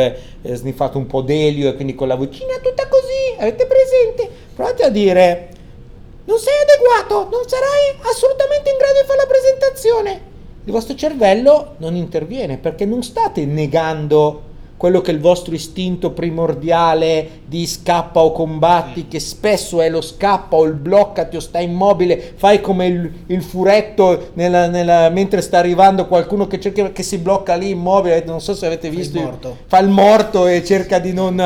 [0.42, 4.28] eh, sniffato un po' d'elio e quindi con la vocina tutta così, avete presente?
[4.56, 5.50] Provate a dire,
[6.26, 10.29] non sei adeguato, non sarai assolutamente in grado di fare la presentazione
[10.66, 14.48] il vostro cervello non interviene perché non state negando
[14.80, 20.00] quello che è il vostro istinto primordiale di scappa o combatti, che spesso è lo
[20.00, 25.42] scappa o il bloccati o stai immobile, fai come il, il furetto nella, nella, mentre
[25.42, 29.20] sta arrivando qualcuno che, cerca, che si blocca lì immobile, non so se avete visto,
[29.20, 31.40] fa il morto, fa il morto e cerca di non...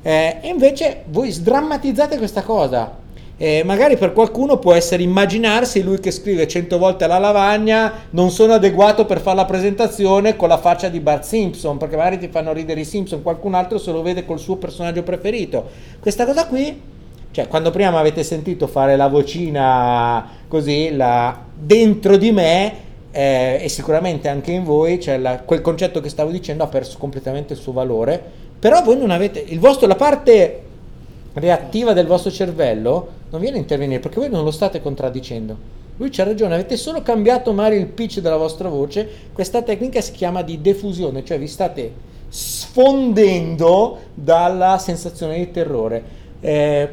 [0.00, 2.96] Eh, e invece voi sdrammatizzate questa cosa,
[3.36, 8.30] eh, magari per qualcuno può essere immaginarsi lui che scrive 100 volte alla lavagna non
[8.30, 12.28] sono adeguato per fare la presentazione con la faccia di Bart Simpson perché magari ti
[12.28, 15.68] fanno ridere i Simpson qualcun altro se lo vede col suo personaggio preferito.
[15.98, 16.92] Questa cosa qui
[17.32, 22.72] cioè quando prima avete sentito fare la vocina così la, dentro di me
[23.10, 26.98] eh, e sicuramente anche in voi cioè la, quel concetto che stavo dicendo ha perso
[26.98, 28.22] completamente il suo valore
[28.56, 30.62] però voi non avete il vostro la parte
[31.32, 35.82] reattiva del vostro cervello non viene a intervenire perché voi non lo state contraddicendo.
[35.96, 39.08] Lui c'ha ragione, avete solo cambiato magari il pitch della vostra voce.
[39.32, 41.92] Questa tecnica si chiama di diffusione, cioè vi state
[42.28, 46.02] sfondendo dalla sensazione di terrore.
[46.40, 46.88] Eh,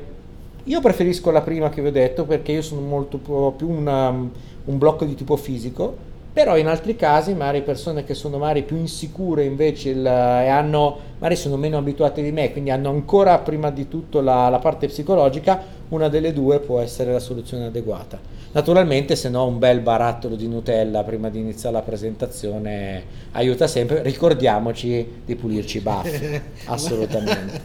[0.64, 3.18] io preferisco la prima che vi ho detto perché io sono molto
[3.56, 8.38] più una, un blocco di tipo fisico però in altri casi magari persone che sono
[8.38, 12.90] magari più insicure invece il, e hanno, magari sono meno abituate di me, quindi hanno
[12.90, 17.66] ancora prima di tutto la, la, parte psicologica, una delle due può essere la soluzione
[17.66, 18.20] adeguata.
[18.54, 24.02] Naturalmente se no un bel barattolo di Nutella prima di iniziare la presentazione aiuta sempre,
[24.02, 27.62] ricordiamoci di pulirci i baffi, assolutamente.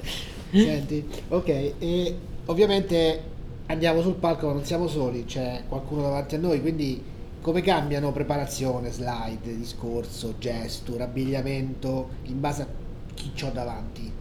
[0.51, 1.49] Senti, ok,
[1.79, 2.15] e
[2.47, 3.21] ovviamente
[3.67, 7.15] andiamo sul palco ma non siamo soli, c'è qualcuno davanti a noi, quindi
[7.47, 12.67] come cambiano preparazione, slide, discorso, gesture, abbigliamento in base a
[13.15, 14.13] chi ho davanti?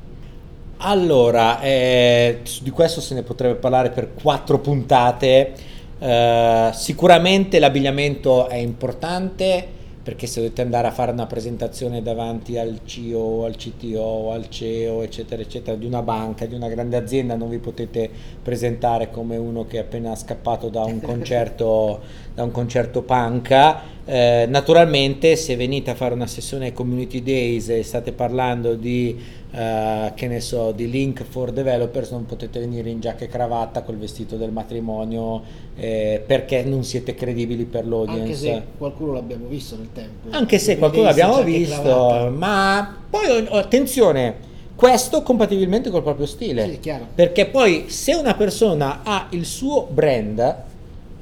[0.78, 5.54] Allora, eh, di questo se ne potrebbe parlare per quattro puntate.
[5.98, 9.70] Eh, sicuramente l'abbigliamento è importante
[10.06, 15.02] perché se dovete andare a fare una presentazione davanti al CEO, al CTO, al CEO,
[15.02, 18.08] eccetera, eccetera, di una banca, di una grande azienda, non vi potete
[18.39, 22.02] presentare come uno che è appena scappato da un concerto,
[22.36, 23.82] da un concerto panca.
[24.08, 29.20] Eh, naturalmente se venite a fare una sessione ai community days e state parlando di
[29.50, 33.82] uh, che ne so di link for developers non potete venire in giacca e cravatta
[33.82, 35.41] col vestito del matrimonio
[35.76, 38.22] eh, perché non siete credibili per l'audience.
[38.22, 40.28] Anche se qualcuno l'abbiamo visto nel tempo.
[40.30, 46.78] Anche se qualcuno l'abbiamo visto ma poi oh, attenzione questo compatibilmente col proprio stile.
[46.80, 50.74] Sì, perché poi se una persona ha il suo brand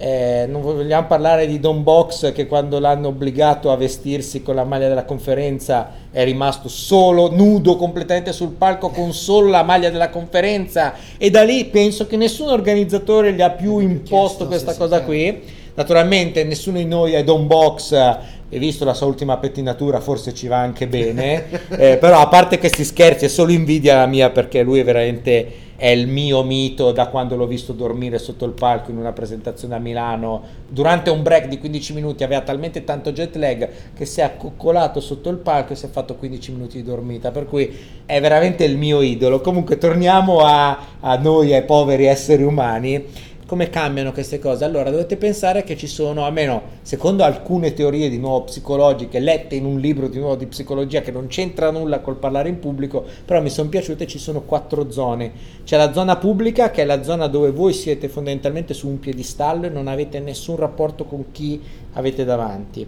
[0.04, 4.66] eh, non vogliamo parlare di Don Box che quando l'hanno obbligato a vestirsi con la
[4.66, 10.10] maglia della conferenza è rimasto solo, nudo completamente sul palco con solo la maglia della
[10.10, 10.94] conferenza.
[11.18, 15.42] E da lì penso che nessun organizzatore gli ha più imposto questa cosa qui.
[15.76, 20.48] Naturalmente nessuno di noi è Don Box e visto la sua ultima pettinatura forse ci
[20.48, 21.46] va anche bene,
[21.78, 25.63] eh, però a parte questi scherzi è solo invidia la mia perché lui è veramente
[25.76, 29.76] è il mio mito da quando l'ho visto dormire sotto il palco in una presentazione
[29.76, 30.42] a Milano.
[30.68, 35.00] Durante un break di 15 minuti aveva talmente tanto jet lag che si è accoccolato
[35.00, 37.32] sotto il palco e si è fatto 15 minuti di dormita.
[37.32, 39.42] Per cui è veramente il mio idolo.
[39.42, 44.64] Comunque torniamo a, a noi ai poveri esseri umani come cambiano queste cose?
[44.64, 49.66] Allora dovete pensare che ci sono, almeno secondo alcune teorie di nuovo psicologiche, lette in
[49.66, 53.44] un libro di nuovo di psicologia che non c'entra nulla col parlare in pubblico, però
[53.44, 55.32] mi sono piaciute, ci sono quattro zone.
[55.64, 59.68] C'è la zona pubblica che è la zona dove voi siete fondamentalmente su un piedistallo
[59.68, 61.62] e non avete nessun rapporto con chi
[61.94, 62.88] avete davanti.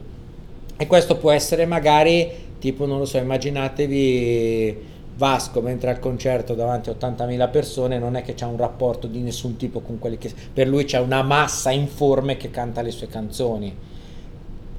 [0.77, 6.89] E questo può essere magari tipo, non lo so, immaginatevi Vasco mentre al concerto davanti
[6.89, 10.31] a 80.000 persone non è che c'è un rapporto di nessun tipo con quelli che
[10.53, 13.75] per lui c'è una massa informe che canta le sue canzoni.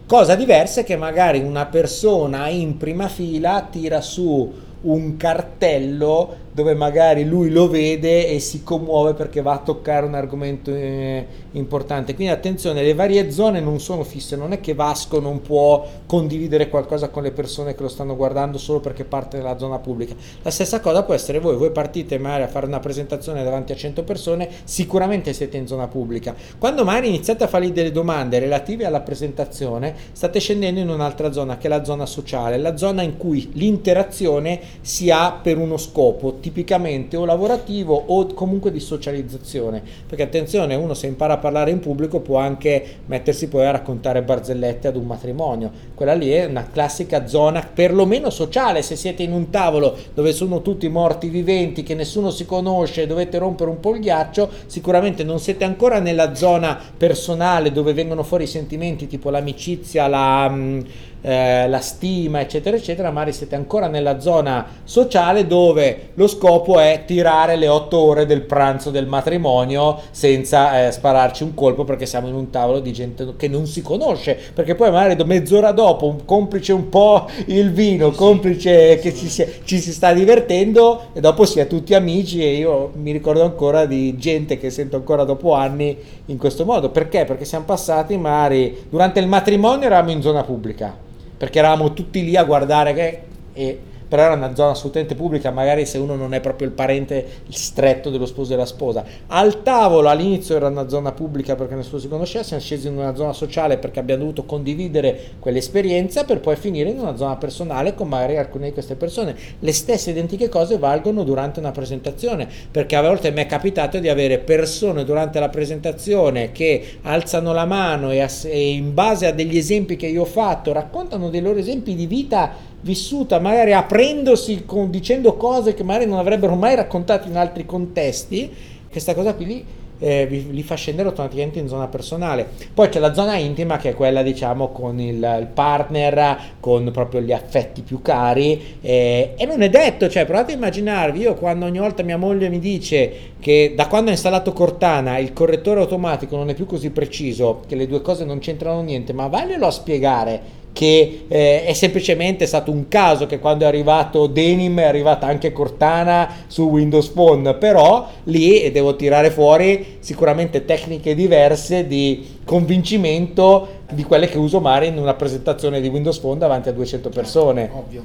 [0.06, 6.74] Cosa diversa è che magari una persona in prima fila tira su un cartello dove
[6.74, 12.14] magari lui lo vede e si commuove perché va a toccare un argomento eh, importante.
[12.14, 16.70] Quindi attenzione, le varie zone non sono fisse, non è che Vasco non può condividere
[16.70, 20.14] qualcosa con le persone che lo stanno guardando solo perché parte dalla zona pubblica.
[20.40, 23.76] La stessa cosa può essere voi, voi partite magari a fare una presentazione davanti a
[23.76, 26.34] 100 persone, sicuramente siete in zona pubblica.
[26.56, 31.58] Quando magari iniziate a fargli delle domande relative alla presentazione, state scendendo in un'altra zona
[31.58, 36.44] che è la zona sociale, la zona in cui l'interazione si ha per uno scopo
[36.46, 39.82] tipicamente o lavorativo o comunque di socializzazione.
[40.06, 44.22] Perché attenzione, uno se impara a parlare in pubblico può anche mettersi poi a raccontare
[44.22, 45.72] barzellette ad un matrimonio.
[45.92, 48.82] Quella lì è una classica zona perlomeno sociale.
[48.82, 53.38] Se siete in un tavolo dove sono tutti morti viventi, che nessuno si conosce dovete
[53.38, 58.44] rompere un po' il ghiaccio, sicuramente non siete ancora nella zona personale dove vengono fuori
[58.44, 60.80] i sentimenti tipo l'amicizia, la mm,
[61.26, 67.02] eh, la stima, eccetera, eccetera, magari siete ancora nella zona sociale dove lo scopo è
[67.04, 72.28] tirare le otto ore del pranzo del matrimonio senza eh, spararci un colpo perché siamo
[72.28, 76.24] in un tavolo di gente che non si conosce, perché poi magari mezz'ora dopo, un
[76.24, 81.44] complice un po' il vino, complice che ci si, ci si sta divertendo e dopo
[81.44, 85.54] si è tutti amici e io mi ricordo ancora di gente che sento ancora dopo
[85.54, 86.90] anni in questo modo.
[86.90, 87.24] Perché?
[87.24, 91.02] Perché siamo passati magari durante il matrimonio eravamo in zona pubblica
[91.36, 93.20] perché eravamo tutti lì a guardare che,
[93.52, 97.26] e però era una zona assolutamente pubblica, magari se uno non è proprio il parente
[97.48, 99.04] stretto dello sposo e della sposa.
[99.28, 103.14] Al tavolo all'inizio era una zona pubblica perché nessuno si conosceva, siamo scesi in una
[103.14, 108.08] zona sociale perché abbiamo dovuto condividere quell'esperienza per poi finire in una zona personale con
[108.08, 109.34] magari alcune di queste persone.
[109.58, 114.08] Le stesse identiche cose valgono durante una presentazione, perché a volte mi è capitato di
[114.08, 119.56] avere persone durante la presentazione che alzano la mano e, e in base a degli
[119.56, 124.90] esempi che io ho fatto raccontano dei loro esempi di vita vissuta magari aprendosi con,
[124.90, 128.50] dicendo cose che magari non avrebbero mai raccontato in altri contesti,
[128.88, 129.64] questa cosa qui
[129.98, 132.46] eh, vi, li fa scendere automaticamente in zona personale.
[132.72, 137.20] Poi c'è la zona intima che è quella diciamo con il, il partner, con proprio
[137.20, 141.66] gli affetti più cari eh, e non è detto, cioè provate a immaginarvi, io quando
[141.66, 146.36] ogni volta mia moglie mi dice che da quando ho installato Cortana il correttore automatico
[146.36, 149.70] non è più così preciso, che le due cose non c'entrano niente, ma vaglielo a
[149.72, 155.26] spiegare che eh, è semplicemente stato un caso che quando è arrivato Denim è arrivata
[155.26, 163.84] anche Cortana su Windows Phone, però lì devo tirare fuori sicuramente tecniche diverse di convincimento
[163.90, 167.70] di quelle che uso Mari in una presentazione di Windows Phone davanti a 200 persone.
[167.72, 168.04] Ovvio.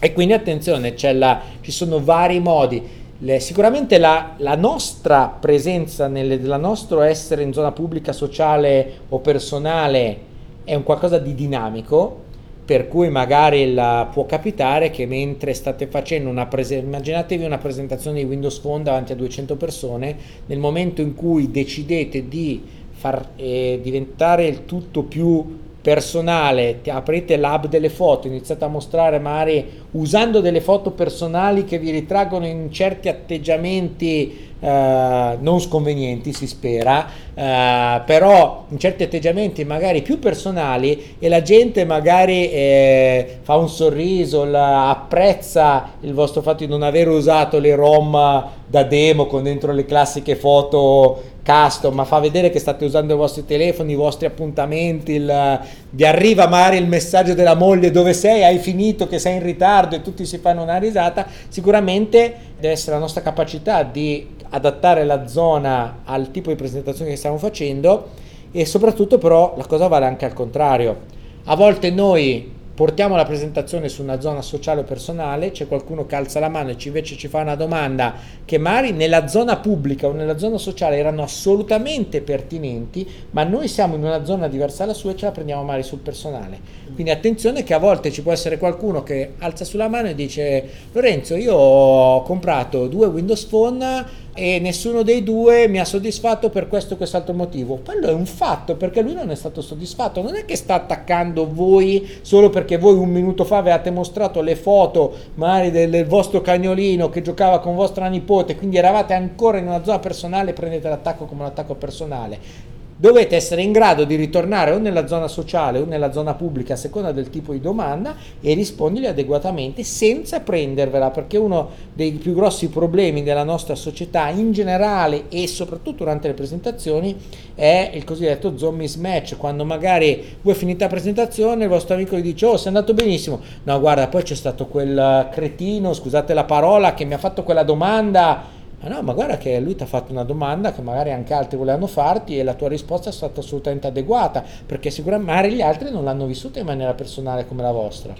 [0.00, 2.82] E quindi attenzione, la, ci sono vari modi.
[3.18, 10.29] Le, sicuramente la, la, nostra presenza, il nostro essere in zona pubblica, sociale o personale
[10.64, 12.28] è un qualcosa di dinamico
[12.70, 18.20] per cui magari la, può capitare che mentre state facendo una presentazione, immaginatevi una presentazione
[18.20, 23.80] di Windows Phone davanti a 200 persone, nel momento in cui decidete di far eh,
[23.82, 30.60] diventare il tutto più personale, aprite l'app delle foto, iniziate a mostrare magari usando delle
[30.60, 38.66] foto personali che vi ritraggono in certi atteggiamenti eh, non sconvenienti, si spera, eh, però
[38.68, 44.90] in certi atteggiamenti magari più personali e la gente magari eh, fa un sorriso, la,
[44.90, 49.86] apprezza il vostro fatto di non aver usato le ROM da demo con dentro le
[49.86, 55.12] classiche foto custom, ma fa vedere che state usando i vostri telefoni, i vostri appuntamenti,
[55.12, 55.60] il,
[55.90, 59.96] vi arriva magari il messaggio della moglie dove sei, hai finito, che sei in ritardo?
[59.96, 65.26] E tutti si fanno una risata, sicuramente deve essere la nostra capacità di adattare la
[65.26, 68.08] zona al tipo di presentazione che stiamo facendo
[68.52, 71.18] e soprattutto però la cosa vale anche al contrario.
[71.44, 76.14] A volte noi portiamo la presentazione su una zona sociale o personale, c'è qualcuno che
[76.14, 78.14] alza la mano e ci, invece ci fa una domanda
[78.46, 83.96] che magari nella zona pubblica o nella zona sociale erano assolutamente pertinenti, ma noi siamo
[83.96, 86.58] in una zona diversa dalla sua e ce la prendiamo magari sul personale.
[86.94, 90.66] Quindi attenzione che a volte ci può essere qualcuno che alza sulla mano e dice
[90.92, 94.06] Lorenzo io ho comprato due Windows Phone
[94.40, 97.80] e nessuno dei due mi ha soddisfatto per questo o quest'altro motivo.
[97.84, 101.46] Quello è un fatto perché lui non è stato soddisfatto, non è che sta attaccando
[101.46, 106.40] voi solo perché voi un minuto fa avevate mostrato le foto magari del, del vostro
[106.40, 111.26] cagnolino che giocava con vostra nipote, quindi eravate ancora in una zona personale, prendete l'attacco
[111.26, 115.86] come un attacco personale dovete essere in grado di ritornare o nella zona sociale o
[115.86, 121.38] nella zona pubblica a seconda del tipo di domanda e rispondergli adeguatamente senza prendervela perché
[121.38, 127.16] uno dei più grossi problemi della nostra società in generale e soprattutto durante le presentazioni
[127.54, 131.64] è il cosiddetto zombie mismatch quando magari voi finite la presentazione?
[131.64, 133.40] Il vostro amico gli dice oh sei andato benissimo.
[133.62, 137.62] No guarda poi c'è stato quel cretino scusate la parola che mi ha fatto quella
[137.62, 141.34] domanda ma no, ma guarda che lui ti ha fatto una domanda che magari anche
[141.34, 145.90] altri volevano farti e la tua risposta è stata assolutamente adeguata, perché sicuramente gli altri
[145.90, 148.14] non l'hanno vissuta in maniera personale come la vostra.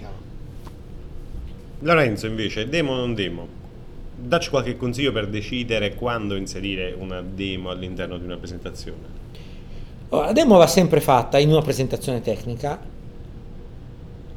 [1.79, 3.47] Lorenzo invece, demo o non demo?
[4.15, 9.19] Dacci qualche consiglio per decidere quando inserire una demo all'interno di una presentazione.
[10.09, 12.79] Oh, la demo va sempre fatta in una presentazione tecnica,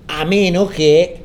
[0.06, 1.23] a meno che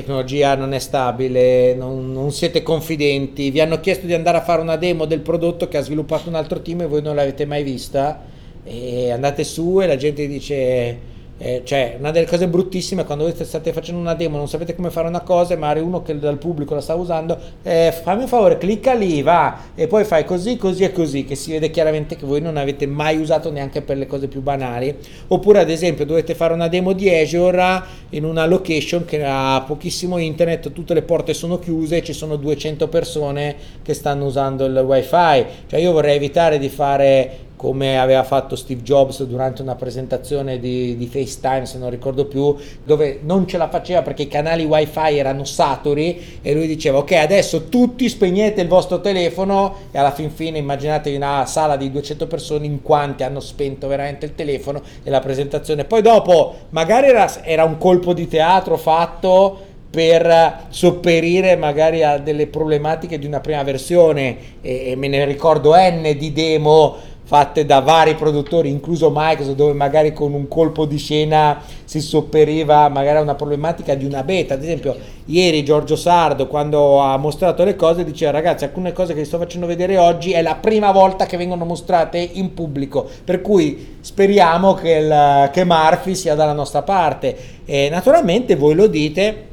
[0.00, 4.60] tecnologia non è stabile, non, non, siete confidenti, vi hanno chiesto di andare a fare
[4.60, 7.62] una demo del prodotto che ha sviluppato un altro team e voi non l'avete mai
[7.62, 8.36] vista.
[8.64, 13.24] E andate su e la gente dice eh, cioè, una delle cose bruttissime è quando
[13.24, 16.18] voi state facendo una demo, non sapete come fare una cosa, e magari uno che
[16.18, 20.24] dal pubblico la sta usando, eh, fammi un favore, clicca lì, va, e poi fai
[20.24, 23.82] così, così e così, che si vede chiaramente che voi non avete mai usato neanche
[23.82, 24.96] per le cose più banali.
[25.28, 30.18] Oppure, ad esempio, dovete fare una demo di Azure in una location che ha pochissimo
[30.18, 35.46] internet, tutte le porte sono chiuse, ci sono 200 persone che stanno usando il wifi.
[35.68, 40.96] Cioè, io vorrei evitare di fare come aveva fatto Steve Jobs durante una presentazione di,
[40.96, 42.54] di, FaceTime, se non ricordo più,
[42.84, 47.12] dove non ce la faceva perché i canali wifi erano saturi e lui diceva ok
[47.12, 52.28] adesso tutti spegnete il vostro telefono e alla fin fine immaginatevi una sala di 200
[52.28, 55.84] persone in quanti hanno spento veramente il telefono e la presentazione.
[55.84, 62.46] Poi dopo magari era, era un colpo di teatro fatto per sopperire magari a delle
[62.46, 67.80] problematiche di una prima versione e, e me ne ricordo N di demo fatte da
[67.80, 73.20] vari produttori, incluso Microsoft, dove magari con un colpo di scena si sopperiva magari a
[73.20, 74.54] una problematica di una beta.
[74.54, 79.20] Ad esempio, ieri Giorgio Sardo, quando ha mostrato le cose, diceva ragazzi, alcune cose che
[79.20, 83.42] vi sto facendo vedere oggi è la prima volta che vengono mostrate in pubblico, per
[83.42, 87.36] cui speriamo che, il, che Murphy sia dalla nostra parte.
[87.66, 89.44] E naturalmente voi lo dite,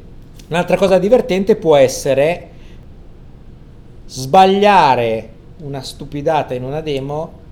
[0.48, 2.52] un'altra cosa divertente può essere
[4.06, 7.44] sbagliare una stupidata in una demo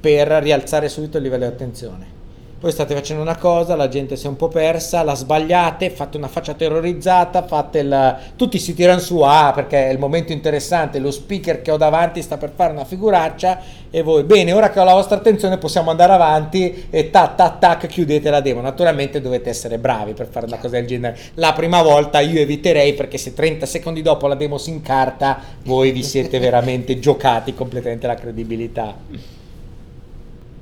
[0.00, 2.16] per rialzare subito il livello di attenzione.
[2.60, 6.16] Poi state facendo una cosa, la gente si è un po' persa, la sbagliate, fate
[6.16, 8.16] una faccia terrorizzata, fate il...
[8.34, 12.20] tutti si tirano su, ah perché è il momento interessante, lo speaker che ho davanti
[12.20, 15.92] sta per fare una figuraccia e voi, bene, ora che ho la vostra attenzione possiamo
[15.92, 18.60] andare avanti e tac tac tac chiudete la demo.
[18.60, 21.16] Naturalmente dovete essere bravi per fare una cosa del genere.
[21.34, 25.92] La prima volta io eviterei perché se 30 secondi dopo la demo si incarta, voi
[25.92, 29.37] vi siete veramente giocati completamente la credibilità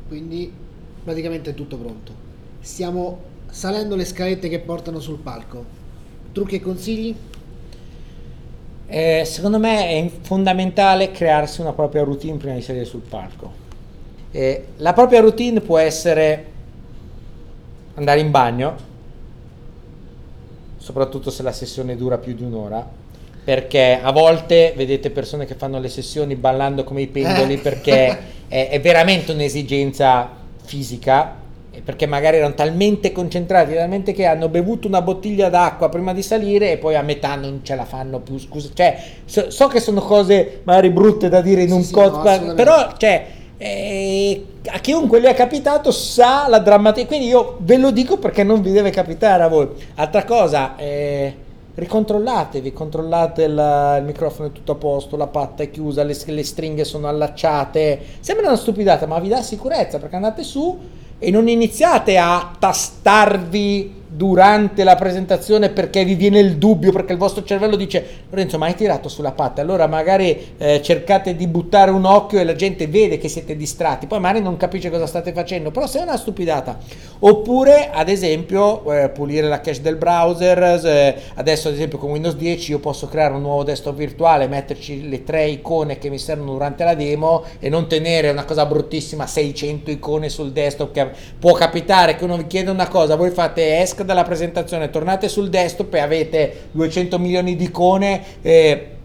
[0.08, 0.52] quindi
[1.04, 2.12] praticamente è tutto pronto.
[2.60, 5.64] Stiamo salendo le scalette che portano sul palco.
[6.32, 7.16] Trucchi e consigli?
[8.88, 13.64] Eh, secondo me è fondamentale crearsi una propria routine prima di salire sul palco.
[14.30, 16.52] Eh, la propria routine può essere
[17.94, 18.76] andare in bagno,
[20.76, 22.86] soprattutto se la sessione dura più di un'ora,
[23.46, 27.58] perché a volte vedete persone che fanno le sessioni ballando come i pendoli eh.
[27.58, 28.18] perché
[28.48, 30.28] è, è, veramente un'esigenza
[30.64, 31.32] fisica
[31.84, 36.72] perché magari erano talmente concentrati talmente che hanno bevuto una bottiglia d'acqua prima di salire
[36.72, 38.36] e poi a metà non ce la fanno più.
[38.36, 41.92] Scusa cioè so, so che sono cose magari brutte da dire in sì, un sì,
[41.92, 43.26] podcast no, però cioè
[43.58, 48.42] eh, a chiunque gli è capitato sa la drammatica quindi io ve lo dico perché
[48.42, 49.68] non vi deve capitare a voi.
[49.94, 51.44] Altra cosa eh,
[51.76, 56.44] ricontrollatevi, controllate il, il, microfono è tutto a posto, la patta è chiusa, le, le,
[56.44, 58.00] stringhe sono allacciate.
[58.20, 60.78] Sembra una stupidata, ma vi dà sicurezza perché andate su
[61.18, 67.18] e non iniziate a tastarvi durante la presentazione perché vi viene il dubbio, perché il
[67.18, 71.90] vostro cervello dice Lorenzo ma hai tirato sulla patta, allora magari eh, cercate di buttare
[71.90, 75.32] un occhio e la gente vede che siete distratti, poi magari non capisce cosa state
[75.32, 76.78] facendo, però se è una stupidata.
[77.18, 82.36] Oppure ad esempio eh, pulire la cache del browser, eh, adesso ad esempio con Windows
[82.36, 86.52] 10 io posso creare un nuovo desktop virtuale, metterci le tre icone che mi servono
[86.52, 91.52] durante la demo e non tenere una cosa bruttissima 600 icone sul desktop che può
[91.52, 95.92] capitare che uno vi chiede una cosa, voi fate esca dalla presentazione, tornate sul desktop
[95.92, 98.22] e avete 200 milioni di icone.
[98.40, 98.95] Eh,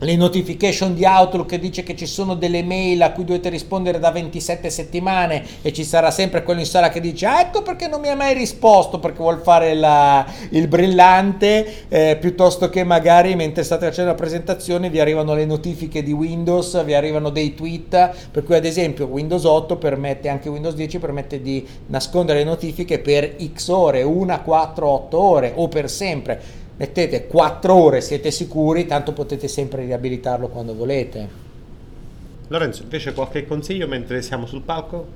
[0.00, 3.98] le notification di Outlook che dice che ci sono delle mail a cui dovete rispondere
[3.98, 7.88] da 27 settimane e ci sarà sempre quello in sala che dice ah, ecco perché
[7.88, 13.34] non mi ha mai risposto perché vuol fare la, il brillante eh, piuttosto che magari
[13.34, 18.28] mentre state facendo la presentazione vi arrivano le notifiche di Windows vi arrivano dei tweet
[18.30, 23.00] per cui ad esempio Windows 8 permette anche Windows 10 permette di nascondere le notifiche
[23.00, 28.86] per x ore 1 4 8 ore o per sempre mettete 4 ore, siete sicuri,
[28.86, 31.46] tanto potete sempre riabilitarlo quando volete.
[32.48, 35.08] Lorenzo, invece qualche consiglio mentre siamo sul palco?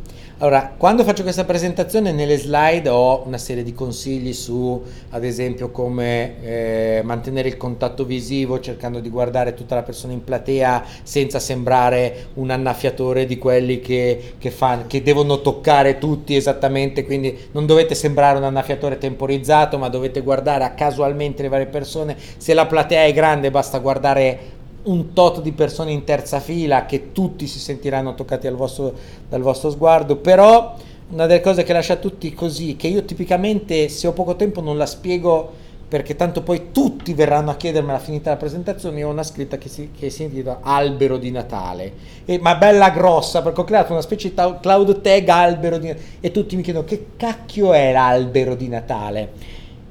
[0.43, 5.71] Allora, quando faccio questa presentazione nelle slide ho una serie di consigli su, ad esempio,
[5.71, 11.39] come eh, mantenere il contatto visivo cercando di guardare tutta la persona in platea senza
[11.39, 17.65] sembrare un annaffiatore di quelli che, che, fa, che devono toccare tutti esattamente, quindi non
[17.65, 22.17] dovete sembrare un annaffiatore temporizzato, ma dovete guardare casualmente le varie persone.
[22.37, 27.13] Se la platea è grande basta guardare un tot di persone in terza fila che
[27.13, 28.93] tutti si sentiranno toccati vostro,
[29.29, 30.75] dal vostro sguardo, però
[31.11, 34.77] una delle cose che lascia tutti così, che io tipicamente se ho poco tempo non
[34.77, 35.61] la spiego
[35.93, 39.69] perché tanto poi tutti verranno a chiedermela finita la presentazione, io ho una scritta che
[39.69, 41.93] si, che si intitola Albero di Natale,
[42.25, 46.07] e, ma bella grossa perché ho creato una specie di cloud tag albero di Natale
[46.21, 49.33] e tutti mi chiedono che cacchio è l'albero di Natale?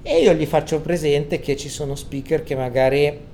[0.02, 3.30] E io gli faccio presente che ci sono speaker che magari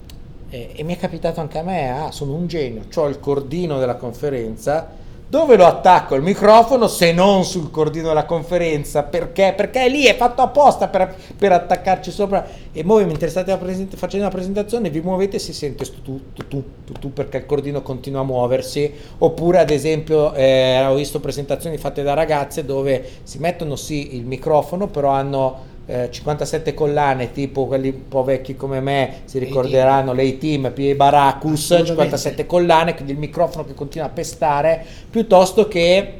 [0.49, 3.79] e, e mi è capitato anche a me, ah, sono un genio, ho il cordino
[3.79, 6.15] della conferenza, dove lo attacco?
[6.15, 9.03] Il microfono se non sul cordino della conferenza.
[9.03, 9.53] Perché?
[9.57, 12.47] Perché è lì, è fatto apposta per, per attaccarci sopra.
[12.71, 16.47] E voi mentre state present- facendo la presentazione vi muovete e si sente tu, tu,
[16.47, 16.63] tu,
[16.97, 18.89] tu perché il cordino continua a muoversi.
[19.17, 24.23] Oppure ad esempio eh, ho visto presentazioni fatte da ragazze dove si mettono sì il
[24.23, 30.11] microfono però hanno 57 eh, collane tipo quelli un po' vecchi come me si ricorderanno
[30.11, 30.93] le team P.
[30.95, 36.19] Baracus 57 collane quindi il microfono che continua a pestare piuttosto che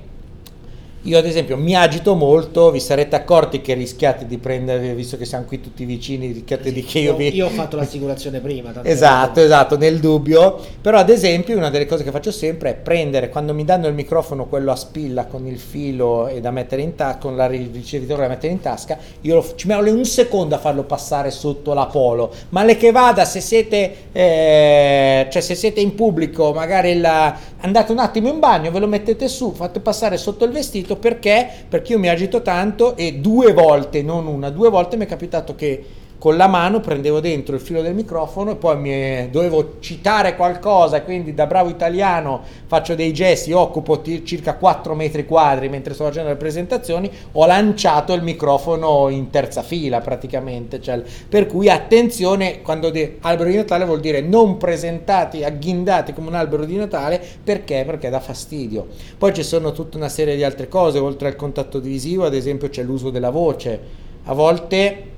[1.03, 5.25] io ad esempio mi agito molto, vi sarete accorti che rischiate di prendere, visto che
[5.25, 7.35] siamo qui tutti vicini, rischiate sì, di che io, io vi...
[7.35, 8.73] Io ho fatto l'assicurazione prima.
[8.87, 10.59] Esatto, esatto, nel dubbio.
[10.81, 13.93] Però ad esempio una delle cose che faccio sempre è prendere, quando mi danno il
[13.93, 18.23] microfono, quello a spilla con il filo e da mettere in tasca, con la ricevitore
[18.23, 21.85] da mettere in tasca, io lo, ci metto un secondo a farlo passare sotto la
[21.85, 22.31] polo.
[22.49, 27.91] Ma le che vada, se siete, eh, cioè se siete in pubblico, magari la, andate
[27.91, 31.47] un attimo in bagno, ve lo mettete su, fate passare sotto il vestito perché?
[31.67, 35.53] Perché io mi agito tanto e due volte, non una, due volte mi è capitato
[35.55, 35.83] che
[36.17, 41.03] con la mano prendevo dentro il filo del microfono e poi mi, dovevo citare qualcosa,
[41.03, 46.05] quindi da bravo italiano faccio dei gesti, occupo t- circa 4 metri quadri mentre sto
[46.05, 52.61] facendo le presentazioni, ho lanciato il microfono in terza fila praticamente, cioè, per cui attenzione
[52.61, 57.21] quando de- albero di Natale vuol dire non presentati, agghindati come un albero di Natale,
[57.43, 57.83] perché?
[57.85, 58.87] Perché dà fastidio.
[59.17, 62.69] Poi ci sono tutta una serie di altre cose, oltre al contatto visivo ad esempio
[62.69, 65.15] c'è l'uso della voce, a volte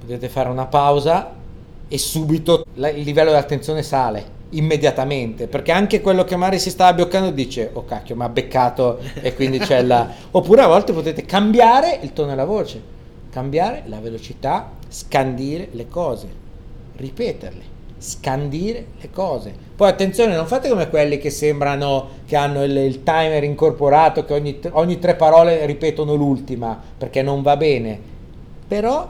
[0.00, 1.32] potete fare una pausa
[1.88, 6.94] e subito il livello di attenzione sale immediatamente perché anche quello che magari si stava
[6.94, 11.24] bloccando dice oh cacchio mi ha beccato e quindi c'è la oppure a volte potete
[11.24, 12.82] cambiare il tono della voce
[13.30, 16.28] cambiare la velocità scandire le cose
[16.96, 19.52] ripeterle scandire le cose.
[19.76, 24.32] Poi attenzione non fate come quelli che sembrano che hanno il, il timer incorporato che
[24.32, 28.00] ogni, ogni tre parole ripetono l'ultima perché non va bene.
[28.66, 29.08] Però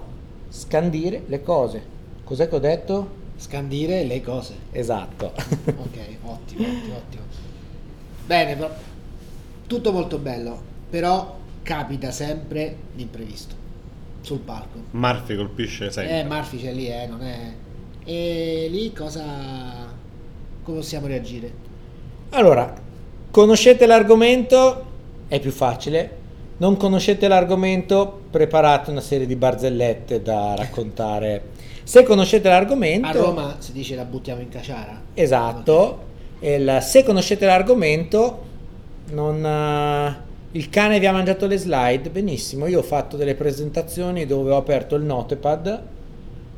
[0.50, 1.82] scandire le cose.
[2.24, 3.18] Cos'è che ho detto?
[3.36, 4.54] Scandire le cose.
[4.72, 5.32] Esatto.
[5.34, 7.22] ok, ottimo, ottimo, ottimo.
[8.26, 8.70] Bene, però,
[9.66, 13.54] tutto molto bello, però capita sempre l'imprevisto
[14.20, 14.78] sul palco.
[14.90, 16.20] Marfi colpisce sempre.
[16.20, 17.52] Eh, Marfi c'è lì, eh, non è...
[18.04, 19.24] E lì cosa...
[20.62, 21.52] come possiamo reagire?
[22.30, 22.72] Allora,
[23.30, 24.86] conoscete l'argomento,
[25.28, 26.18] è più facile,
[26.60, 31.42] non conoscete l'argomento, preparate una serie di barzellette da raccontare.
[31.84, 33.06] Se conoscete l'argomento...
[33.06, 35.00] A Roma si dice la buttiamo in caciara.
[35.14, 36.08] Esatto.
[36.40, 38.42] Il, se conoscete l'argomento,
[39.12, 40.16] non,
[40.52, 42.10] il cane vi ha mangiato le slide?
[42.10, 45.82] Benissimo, io ho fatto delle presentazioni dove ho aperto il notepad,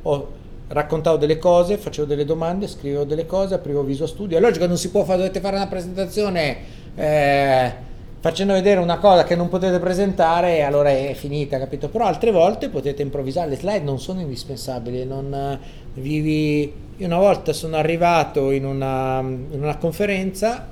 [0.03, 0.29] ho
[0.67, 4.37] raccontavo delle cose, facevo delle domande, scrivevo delle cose, aprivo Visual Studio.
[4.37, 6.57] È logico non si può fare, dovete fare una presentazione
[6.97, 7.91] eh,
[8.23, 11.89] facendo vedere una cosa che non potete presentare allora è finita, capito?
[11.89, 15.59] Però altre volte potete improvvisare, le slide non sono indispensabili, non,
[15.95, 16.73] vivi...
[16.99, 20.69] Io una volta sono arrivato in una, in una conferenza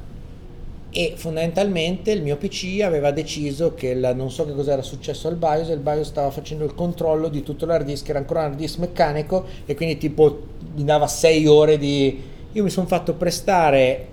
[0.90, 5.26] e fondamentalmente il mio PC aveva deciso che il, non so che cosa era successo
[5.26, 8.40] al BIOS e il BIOS stava facendo il controllo di tutto l'hard disk era ancora
[8.40, 10.42] un hard disk meccanico e quindi tipo
[10.76, 12.22] mi dava 6 ore di
[12.52, 14.06] io mi sono fatto prestare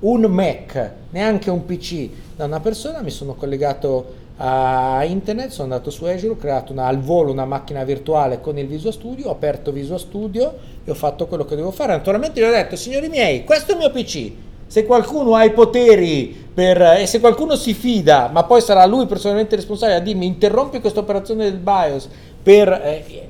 [0.00, 2.08] un Mac neanche un PC
[2.42, 6.86] da una persona mi sono collegato a internet sono andato su Azure ho creato una,
[6.86, 10.52] al volo una macchina virtuale con il Visual Studio ho aperto Visual Studio
[10.84, 11.92] e ho fatto quello che devo fare.
[11.92, 14.32] Naturalmente gli ho detto signori miei questo è il mio PC
[14.66, 19.06] se qualcuno ha i poteri per, e se qualcuno si fida, ma poi sarà lui
[19.06, 22.08] personalmente responsabile a dirmi interrompi questa operazione del BIOS
[22.42, 22.68] per...
[22.68, 23.28] Eh,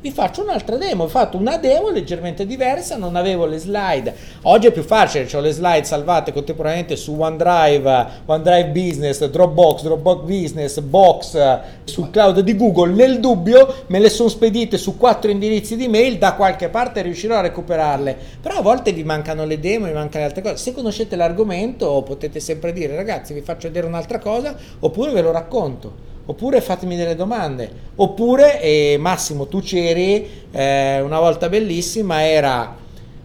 [0.00, 1.04] vi faccio un'altra demo.
[1.04, 4.14] Ho fatto una demo leggermente diversa, non avevo le slide.
[4.42, 10.22] Oggi è più facile, ho le slide salvate contemporaneamente su OneDrive, OneDrive Business, Dropbox, Dropbox
[10.22, 12.92] Business, Box, sul cloud di Google.
[12.92, 17.36] Nel dubbio me le sono spedite su quattro indirizzi di mail, da qualche parte riuscirò
[17.36, 18.16] a recuperarle.
[18.40, 20.56] Però a volte vi mancano le demo, vi mancano le altre cose.
[20.56, 25.30] Se conoscete l'argomento potete sempre dire ragazzi vi faccio vedere un'altra cosa oppure ve lo
[25.30, 32.76] racconto oppure fatemi delle domande, oppure eh, Massimo tu c'eri, eh, una volta bellissima era,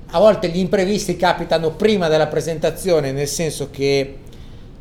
[0.07, 4.17] a volte gli imprevisti capitano prima della presentazione, nel senso che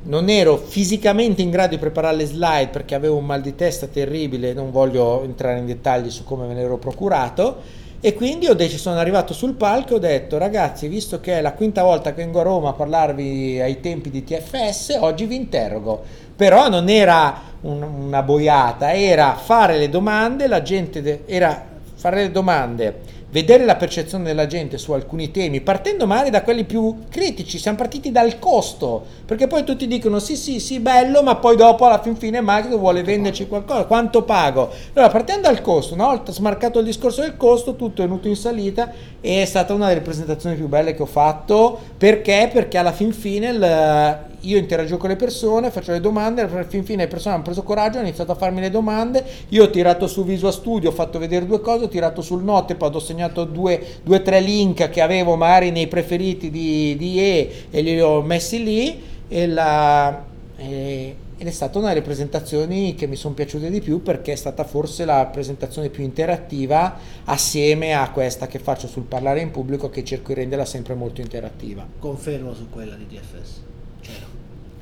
[0.05, 3.87] non ero fisicamente in grado di preparare le slide perché avevo un mal di testa
[3.87, 7.83] terribile, non voglio entrare in dettagli su come me l'ero procurato.
[8.01, 11.55] E quindi deciso, sono arrivato sul palco e ho detto ragazzi, visto che è la
[11.55, 16.03] quinta volta che vengo a Roma a parlarvi ai tempi di TFS, oggi vi interrogo.
[16.37, 22.23] Però non era un, una boiata, era fare le domande, la gente de- era fare
[22.23, 26.99] le domande vedere la percezione della gente su alcuni temi, partendo magari da quelli più
[27.11, 31.57] critici, siamo partiti dal costo, perché poi tutti dicono sì sì sì bello, ma poi
[31.57, 34.71] dopo alla fin fine Microsoft vuole venderci qualcosa, quanto pago?
[34.93, 38.37] Allora partendo dal costo, una volta smarcato il discorso del costo, tutto è venuto in
[38.37, 42.49] salita e è stata una delle presentazioni più belle che ho fatto, perché?
[42.53, 47.05] Perché alla fin fine il, io interagisco con le persone, faccio le domande, fin fine
[47.05, 50.25] le persone hanno preso coraggio, hanno iniziato a farmi le domande, io ho tirato su
[50.25, 54.23] Visual Studio, ho fatto vedere due cose, ho tirato sul Notepad, ho segnato due o
[54.23, 59.03] tre link che avevo magari nei preferiti di, di E e li ho messi lì
[59.29, 60.25] e la,
[60.57, 64.37] e, ed è stata una delle presentazioni che mi sono piaciute di più perché è
[64.37, 69.91] stata forse la presentazione più interattiva assieme a questa che faccio sul parlare in pubblico
[69.91, 71.87] che cerco di renderla sempre molto interattiva.
[71.99, 73.74] Confermo su quella di DFS.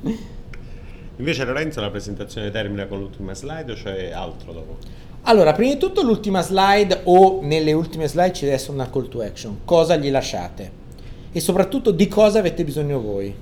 [1.17, 4.77] Invece Lorenzo la presentazione termina con l'ultima slide o c'è altro dopo?
[5.23, 9.07] Allora, prima di tutto l'ultima slide o nelle ultime slide ci deve essere una call
[9.07, 9.59] to action.
[9.63, 10.81] Cosa gli lasciate?
[11.31, 13.33] E soprattutto di cosa avete bisogno voi?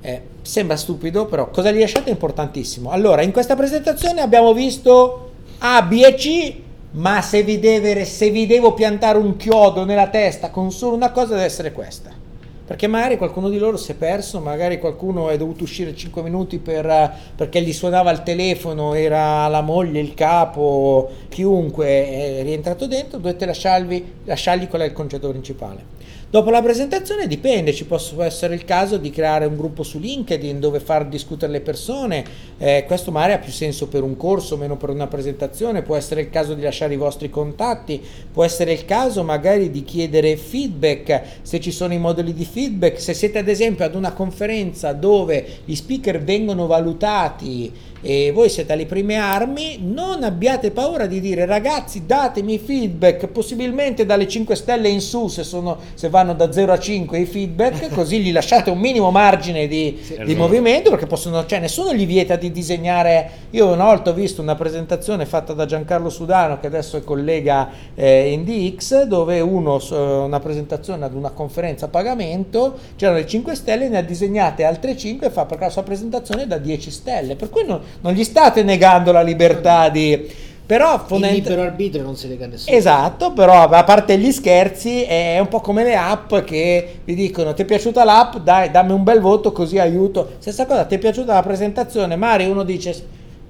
[0.00, 2.90] Eh, sembra stupido, però cosa gli lasciate è importantissimo.
[2.90, 6.54] Allora, in questa presentazione abbiamo visto A, B e C,
[6.92, 11.10] ma se vi, deve, se vi devo piantare un chiodo nella testa con solo una
[11.10, 12.22] cosa deve essere questa
[12.66, 16.58] perché magari qualcuno di loro si è perso, magari qualcuno è dovuto uscire 5 minuti
[16.58, 23.18] per, perché gli suonava il telefono, era la moglie, il capo, chiunque è rientrato dentro,
[23.18, 25.92] dovete lasciarvi, lasciargli qual è il concetto principale.
[26.34, 30.58] Dopo la presentazione dipende, ci può essere il caso di creare un gruppo su LinkedIn
[30.58, 32.24] dove far discutere le persone,
[32.58, 36.22] eh, questo magari ha più senso per un corso, meno per una presentazione, può essere
[36.22, 41.22] il caso di lasciare i vostri contatti, può essere il caso magari di chiedere feedback,
[41.42, 45.58] se ci sono i modelli di feedback, se siete ad esempio ad una conferenza dove
[45.64, 47.72] gli speaker vengono valutati
[48.04, 54.04] e voi siete alle prime armi, non abbiate paura di dire ragazzi datemi feedback, possibilmente
[54.04, 57.88] dalle 5 stelle in su se, sono, se vanno da 0 a 5 i feedback,
[57.94, 62.06] così gli lasciate un minimo margine di, sì, di movimento perché possono, cioè nessuno gli
[62.06, 66.66] vieta di disegnare, io una volta ho visto una presentazione fatta da Giancarlo Sudano che
[66.66, 72.76] adesso è collega eh, in DX dove uno, una presentazione ad una conferenza a pagamento,
[72.96, 76.42] c'erano le 5 stelle, ne ha disegnate altre 5 e fa perché la sua presentazione
[76.42, 80.42] è da 10 stelle, per cui non, non gli state negando la libertà di...
[80.66, 82.74] Però fondament- il libero arbitrio non si lega a nessuno.
[82.74, 87.52] Esatto, però a parte gli scherzi è un po' come le app che vi dicono
[87.52, 90.36] ti è piaciuta l'app, dai, dammi un bel voto così aiuto.
[90.38, 92.94] Stessa cosa, ti è piaciuta la presentazione, Mari uno dice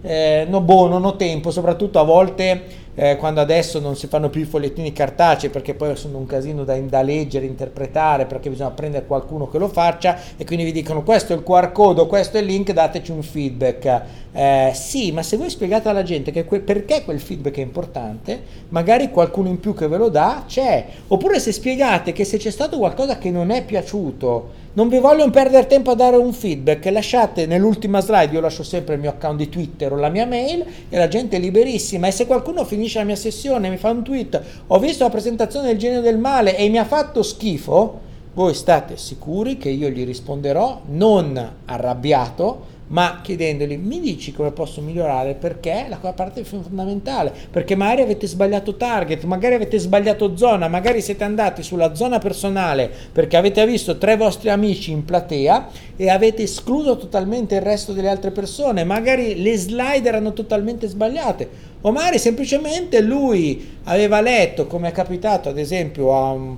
[0.02, 2.62] eh, no boh, non ho tempo, soprattutto a volte
[2.94, 6.64] eh, quando adesso non si fanno più i fogliettini cartacei perché poi sono un casino
[6.64, 11.02] da, da, leggere, interpretare, perché bisogna prendere qualcuno che lo faccia e quindi vi dicono
[11.02, 14.02] questo è il QR code, questo è il link, dateci un feedback.
[14.32, 18.42] Eh, sì, ma se voi spiegate alla gente che que- perché quel feedback è importante,
[18.70, 20.86] magari qualcuno in più che ve lo dà c'è.
[21.08, 25.30] Oppure se spiegate che se c'è stato qualcosa che non è piaciuto, non vi voglio
[25.30, 29.36] perdere tempo a dare un feedback, lasciate nell'ultima slide, io lascio sempre il mio account
[29.36, 32.08] di Twitter o la mia mail e la gente è liberissima.
[32.08, 35.68] E se qualcuno finisce la mia sessione mi fa un tweet, ho visto la presentazione
[35.68, 38.00] del genio del male e mi ha fatto schifo,
[38.34, 44.80] voi state sicuri che io gli risponderò non arrabbiato, ma chiedendogli mi dici come posso
[44.82, 45.34] migliorare?
[45.34, 45.86] Perché?
[45.88, 47.32] La parte fondamentale.
[47.50, 52.90] Perché magari avete sbagliato target magari avete sbagliato zona magari siete andati sulla zona personale
[53.12, 58.08] perché avete visto tre vostri amici in platea e avete escluso totalmente il resto delle
[58.08, 64.88] altre persone magari le slide erano totalmente sbagliate o magari semplicemente lui aveva letto come
[64.88, 66.56] è capitato ad esempio a un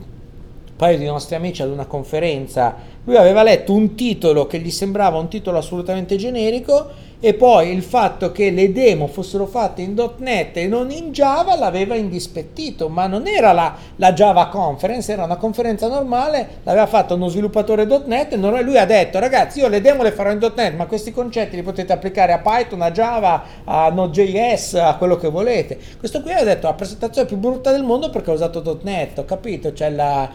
[0.77, 2.75] paio di nostri amici ad una conferenza
[3.07, 7.83] lui aveva letto un titolo che gli sembrava un titolo assolutamente generico e poi il
[7.83, 13.07] fatto che le demo fossero fatte in .NET e non in Java l'aveva indispettito, ma
[13.07, 18.35] non era la, la Java Conference, era una conferenza normale, l'aveva fatto uno sviluppatore .NET
[18.35, 21.11] e non, lui ha detto ragazzi io le demo le farò in .NET, ma questi
[21.11, 25.79] concetti li potete applicare a Python, a Java, a Node.js, a quello che volete.
[25.99, 29.25] Questo qui ha detto la presentazione più brutta del mondo perché ha usato .NET, ho
[29.25, 30.29] capito, c'è la,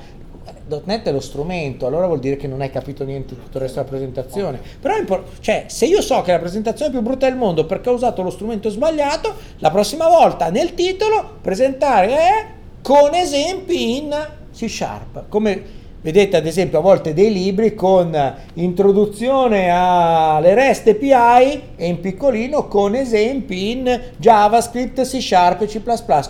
[0.84, 3.64] .NET è lo strumento, allora vuol dire che non hai capito niente di tutto il
[3.64, 4.60] resto della presentazione.
[4.80, 4.96] Però
[5.40, 8.30] cioè, se io so che la presentazione più brutta del mondo perché ho usato lo
[8.30, 12.46] strumento sbagliato, la prossima volta nel titolo presentare è
[12.82, 14.16] con esempi in
[14.54, 15.26] C Sharp.
[15.30, 22.00] Come vedete ad esempio a volte dei libri con introduzione alle REST API e in
[22.00, 25.82] piccolino con esempi in JavaScript, C Sharp e C++,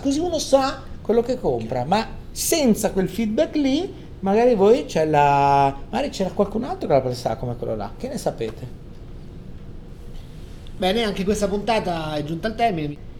[0.02, 5.74] così uno sa quello che compra, ma senza quel feedback lì magari voi c'è la
[5.90, 7.92] magari c'era qualcun altro che la pensava come quello là.
[7.96, 8.80] Che ne sapete?
[10.76, 13.10] Bene anche questa puntata è giunta al termine.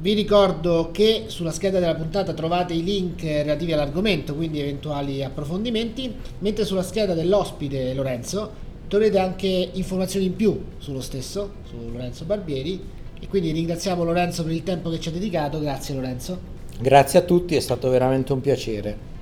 [0.00, 6.14] Vi ricordo che sulla scheda della puntata trovate i link relativi all'argomento quindi eventuali approfondimenti.
[6.38, 12.96] Mentre sulla scheda dell'ospite Lorenzo troverete anche informazioni in più sullo stesso su Lorenzo Barbieri.
[13.20, 15.58] E quindi ringraziamo Lorenzo per il tempo che ci ha dedicato.
[15.58, 16.38] Grazie Lorenzo.
[16.78, 19.17] Grazie a tutti è stato veramente un piacere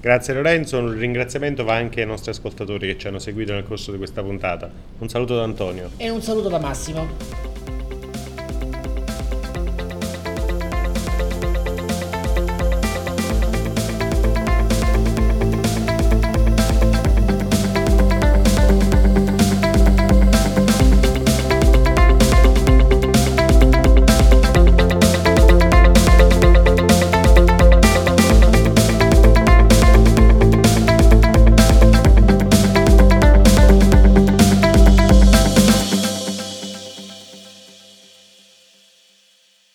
[0.00, 3.92] Grazie Lorenzo, un ringraziamento va anche ai nostri ascoltatori che ci hanno seguito nel corso
[3.92, 4.70] di questa puntata.
[4.98, 5.90] Un saluto da Antonio.
[5.98, 7.59] E un saluto da Massimo.